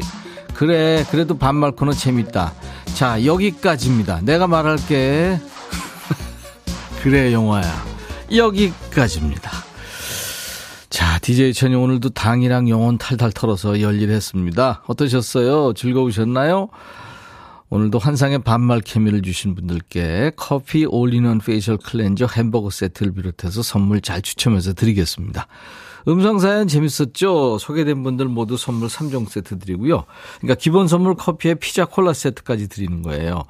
[0.53, 2.53] 그래 그래도 반말 코너 재밌다.
[2.93, 4.21] 자 여기까지입니다.
[4.23, 5.37] 내가 말할게.
[7.03, 7.69] 그래 영화야.
[8.33, 9.51] 여기까지입니다.
[9.51, 9.64] 자,
[11.25, 14.83] DJ 천이 오늘도 당이랑 영혼 탈탈 털어서 열일했습니다.
[14.85, 15.73] 어떠셨어요?
[15.73, 16.67] 즐거우셨나요?
[17.69, 24.21] 오늘도 환상의 반말 케미를 주신 분들께 커피 all-in-one facial cleanser 햄버거 세트를 비롯해서 선물 잘
[24.21, 25.47] 추첨해서 드리겠습니다.
[26.07, 27.57] 음성 사연 재밌었죠?
[27.57, 30.03] 소개된 분들 모두 선물 3종 세트 드리고요.
[30.41, 33.45] 그러니까 기본 선물 커피에 피자 콜라 세트까지 드리는 거예요.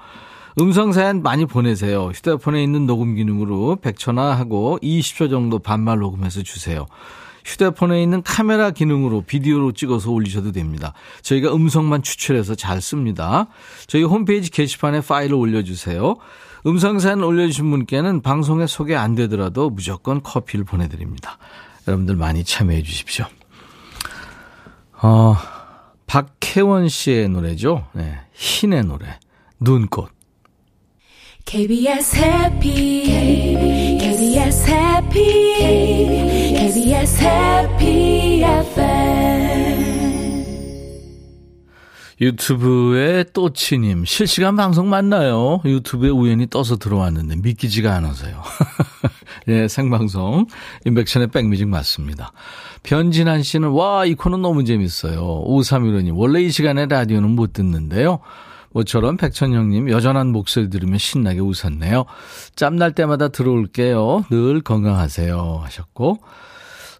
[0.61, 2.05] 음성 사연 많이 보내세요.
[2.05, 6.85] 휴대폰에 있는 녹음 기능으로 백천아 하고 20초 정도 반말 녹음해서 주세요.
[7.45, 10.93] 휴대폰에 있는 카메라 기능으로 비디오로 찍어서 올리셔도 됩니다.
[11.21, 13.47] 저희가 음성만 추출해서 잘 씁니다.
[13.87, 16.17] 저희 홈페이지 게시판에 파일을 올려주세요.
[16.65, 21.37] 음성사연 올려주신 분께는 방송에 소개 안 되더라도 무조건 커피를 보내드립니다.
[21.87, 23.25] 여러분들 많이 참여해 주십시오.
[25.03, 25.37] 어,
[26.07, 27.85] 박혜원 씨의 노래죠.
[27.93, 29.19] 네, 흰의 노래.
[29.59, 30.09] 눈꽃.
[31.45, 33.03] KBS 해피
[33.99, 36.34] KBS 해피
[36.65, 39.85] KBS 해피 FM
[42.19, 45.61] 유튜브에 또치님 실시간 방송 맞나요?
[45.63, 48.41] 유튜브에 우연히 떠서 들어왔는데 믿기지가 않아서요.
[49.45, 50.47] 네, 생방송
[50.85, 52.31] 인백션의 백뮤직 맞습니다.
[52.81, 55.21] 변진한 씨는 와 이 코너 너무 재밌어요.
[55.45, 58.21] 5315님 원래 이 시간에 라디오는 못 듣는데요.
[58.71, 62.05] 모처럼 백천형님 여전한 목소리 들으면 신나게 웃었네요.
[62.55, 64.25] 짬날 때마다 들어올게요.
[64.31, 65.61] 늘 건강하세요.
[65.63, 66.17] 하셨고.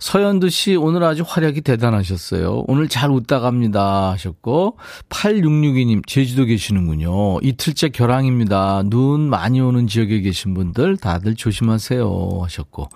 [0.06, 2.66] 서현두 씨, 오늘 아주 활약이 대단하셨어요.
[2.68, 4.12] 오늘 잘 웃다 갑니다.
[4.12, 4.78] 하셨고.
[5.10, 7.40] 8662님, 제주도 계시는군요.
[7.42, 8.84] 이틀째 결항입니다.
[8.86, 12.40] 눈 많이 오는 지역에 계신 분들 다들 조심하세요.
[12.44, 12.90] 하셨고.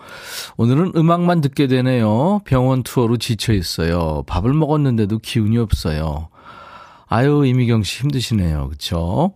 [0.58, 2.42] 오늘은 음악만 듣게 되네요.
[2.46, 4.24] 병원 투어로 지쳐 있어요.
[4.28, 6.30] 밥을 먹었는데도 기운이 없어요.
[7.08, 8.70] 아유, 이미경 씨 힘드시네요.
[8.70, 9.34] 그쵸?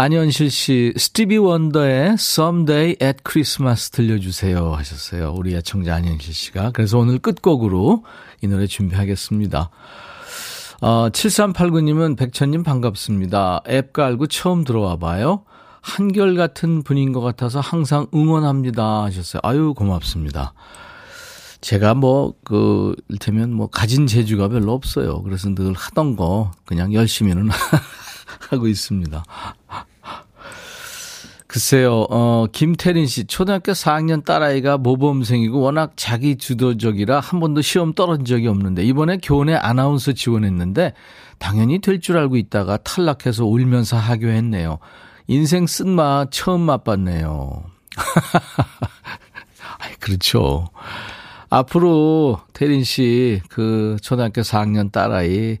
[0.00, 5.34] 안현실 씨, 스티비 원더의 Someday at Christmas 들려주세요 하셨어요.
[5.36, 6.70] 우리 애청자 안현실 씨가.
[6.70, 8.04] 그래서 오늘 끝곡으로
[8.40, 9.70] 이 노래 준비하겠습니다.
[10.82, 13.62] 어, 7389님은 백천님 반갑습니다.
[13.68, 15.42] 앱 깔고 처음 들어와 봐요.
[15.80, 19.40] 한결같은 분인 것 같아서 항상 응원합니다 하셨어요.
[19.42, 20.54] 아유, 고맙습니다.
[21.60, 25.24] 제가 뭐, 그, 일테면 뭐, 가진 재주가 별로 없어요.
[25.24, 27.48] 그래서 늘 하던 거 그냥 열심히는
[28.50, 29.24] 하고 있습니다.
[31.46, 38.26] 글쎄요, 어, 김태린 씨, 초등학교 4학년 딸아이가 모범생이고 워낙 자기 주도적이라 한 번도 시험 떨어진
[38.26, 40.92] 적이 없는데, 이번에 교내 아나운서 지원했는데,
[41.38, 44.78] 당연히 될 줄 알고 있다가 탈락해서 울면서 하교했네요.
[45.26, 47.64] 인생 쓴맛 처음 맛봤네요.
[49.78, 50.68] 아이, 그렇죠.
[51.48, 55.56] 앞으로 태린 씨, 그, 초등학교 4학년 딸아이,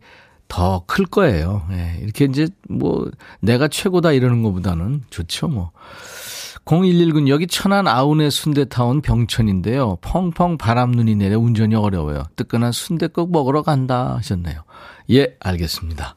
[0.48, 1.66] 더 클 거예요.
[1.72, 5.72] 예, 이렇게 이제 뭐 내가 최고다 이러는 것보다는 좋죠 뭐.
[6.64, 9.96] 0119 여기 천안 아운의 순대타운 병천인데요.
[10.02, 12.24] 펑펑 바람 눈이 내려 운전이 어려워요.
[12.36, 14.64] 뜨끈한 순대국 먹으러 간다 하셨네요.
[15.12, 16.14] 예, 알겠습니다.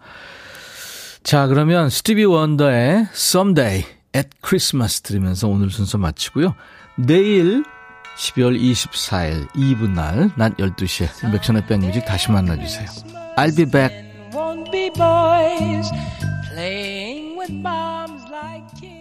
[1.23, 6.53] 자, 그러면 스티비 원더의 Someday at Christmas 들으면서 오늘 순서 마치고요.
[6.97, 7.63] 내일
[8.17, 12.87] 12월 24일 2분 날낮 12시에 인백션의 백뮤직 다시 만나주세요.
[13.37, 14.10] I'll be back.
[14.33, 15.89] Won't be boys
[16.49, 19.00] playing with bombs like kids.